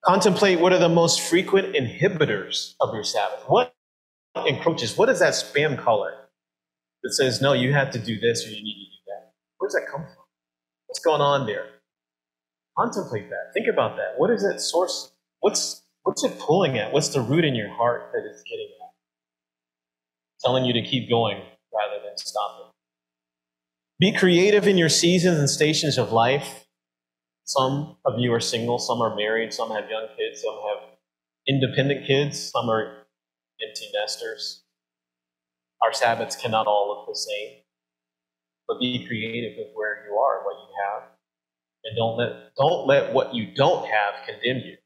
Contemplate 0.04 0.60
what 0.60 0.72
are 0.72 0.78
the 0.78 0.88
most 0.88 1.20
frequent 1.20 1.74
inhibitors 1.74 2.74
of 2.80 2.94
your 2.94 3.04
Sabbath. 3.04 3.42
What 3.46 3.74
encroaches? 4.46 4.96
What 4.96 5.08
is 5.08 5.18
that 5.18 5.34
spam 5.34 5.76
caller 5.82 6.14
that 7.02 7.12
says, 7.12 7.42
no, 7.42 7.52
you 7.52 7.72
have 7.72 7.90
to 7.92 7.98
do 7.98 8.18
this 8.18 8.46
or 8.46 8.50
you 8.50 8.62
need 8.62 8.74
to 8.74 8.90
do 8.90 9.02
that? 9.08 9.32
Where 9.58 9.68
does 9.68 9.74
that 9.74 9.86
come 9.90 10.02
from? 10.02 10.24
What's 10.86 11.00
going 11.00 11.20
on 11.20 11.46
there? 11.46 11.66
Contemplate 12.78 13.28
that. 13.30 13.52
Think 13.54 13.66
about 13.72 13.96
that. 13.96 14.14
What 14.16 14.30
is 14.30 14.42
that 14.42 14.60
source? 14.60 15.12
What's 15.40 15.82
what's 16.08 16.24
it 16.24 16.38
pulling 16.38 16.78
at? 16.78 16.90
What's 16.90 17.10
the 17.10 17.20
root 17.20 17.44
in 17.44 17.54
your 17.54 17.68
heart 17.68 18.12
that 18.14 18.22
it's 18.24 18.42
getting 18.44 18.70
at? 18.80 18.94
Telling 20.40 20.64
you 20.64 20.72
to 20.72 20.80
keep 20.80 21.10
going 21.10 21.36
rather 21.36 22.02
than 22.02 22.16
stopping. 22.16 22.72
Be 24.00 24.12
creative 24.12 24.66
in 24.66 24.78
your 24.78 24.88
seasons 24.88 25.38
and 25.38 25.50
stations 25.50 25.98
of 25.98 26.10
life. 26.10 26.64
Some 27.44 27.98
of 28.06 28.18
you 28.18 28.32
are 28.32 28.40
single, 28.40 28.78
some 28.78 29.02
are 29.02 29.14
married, 29.14 29.52
some 29.52 29.70
have 29.70 29.90
young 29.90 30.06
kids, 30.16 30.40
some 30.40 30.54
have 30.54 30.88
independent 31.46 32.06
kids, 32.06 32.52
some 32.52 32.70
are 32.70 33.04
empty 33.62 33.90
nesters. 33.92 34.64
Our 35.82 35.92
Sabbaths 35.92 36.36
cannot 36.36 36.66
all 36.66 36.88
look 36.88 37.06
the 37.06 37.18
same, 37.18 37.58
but 38.66 38.80
be 38.80 39.06
creative 39.06 39.58
with 39.58 39.68
where 39.74 40.06
you 40.08 40.16
are, 40.16 40.42
what 40.42 40.56
you 40.56 40.74
have, 40.86 41.02
and 41.84 41.96
don't 41.98 42.16
let 42.16 42.54
don't 42.56 42.86
let 42.86 43.12
what 43.12 43.34
you 43.34 43.54
don't 43.54 43.86
have 43.86 44.26
condemn 44.26 44.62
you. 44.64 44.76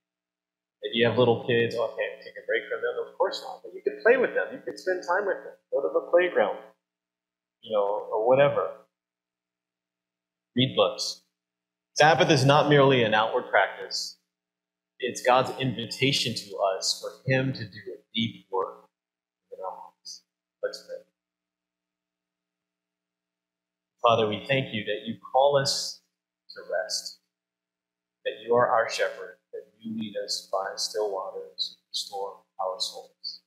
If 0.82 0.94
you 0.94 1.06
have 1.06 1.16
little 1.16 1.44
kids, 1.46 1.76
oh, 1.78 1.84
okay, 1.92 2.18
take 2.24 2.34
a 2.34 2.46
break 2.46 2.62
from 2.68 2.82
them. 2.82 3.06
Of 3.06 3.16
course 3.16 3.40
not, 3.46 3.60
but 3.62 3.72
you 3.74 3.82
could 3.82 4.02
play 4.02 4.16
with 4.16 4.34
them. 4.34 4.46
You 4.52 4.58
could 4.64 4.78
spend 4.78 5.02
time 5.06 5.26
with 5.26 5.38
them. 5.44 5.54
Go 5.72 5.80
to 5.80 5.88
the 5.92 6.10
playground, 6.10 6.58
you 7.62 7.72
know, 7.72 8.08
or 8.12 8.26
whatever. 8.26 8.70
Read 10.56 10.74
books. 10.76 11.22
Sabbath 11.94 12.30
is 12.30 12.44
not 12.44 12.68
merely 12.68 13.04
an 13.04 13.14
outward 13.14 13.44
practice. 13.50 14.18
It's 14.98 15.22
God's 15.22 15.50
invitation 15.60 16.34
to 16.34 16.56
us 16.76 17.00
for 17.00 17.30
Him 17.30 17.52
to 17.52 17.64
do 17.64 17.80
a 17.94 17.98
deep 18.14 18.46
work 18.50 18.88
in 19.52 19.58
our 19.64 19.70
hearts. 19.70 20.22
Let's 20.62 20.84
pray. 20.86 21.02
Father, 24.02 24.28
we 24.28 24.44
thank 24.48 24.74
you 24.74 24.84
that 24.84 25.06
you 25.06 25.16
call 25.32 25.56
us 25.56 26.00
to 26.50 26.60
rest, 26.72 27.20
that 28.24 28.32
you 28.44 28.54
are 28.54 28.68
our 28.68 28.90
shepherd, 28.90 29.38
you 29.82 29.98
lead 29.98 30.14
us 30.24 30.48
by 30.52 30.64
still 30.76 31.12
waters, 31.12 31.76
restore 31.90 32.38
our 32.60 32.78
souls. 32.78 33.42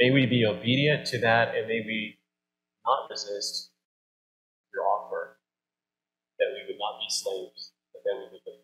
May 0.00 0.10
we 0.10 0.26
be 0.26 0.46
obedient 0.46 1.06
to 1.08 1.18
that, 1.20 1.54
and 1.54 1.68
may 1.68 1.82
we 1.86 2.18
not 2.86 3.08
resist 3.10 3.70
your 4.74 4.84
offer, 4.84 5.38
that 6.38 6.48
we 6.54 6.66
would 6.66 6.78
not 6.78 6.98
be 6.98 7.06
slaves, 7.08 7.72
but 7.92 8.02
that 8.04 8.16
we 8.18 8.24
would 8.32 8.42
live 8.46 8.60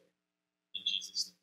in 0.74 0.82
Jesus' 0.86 1.32
name. 1.32 1.37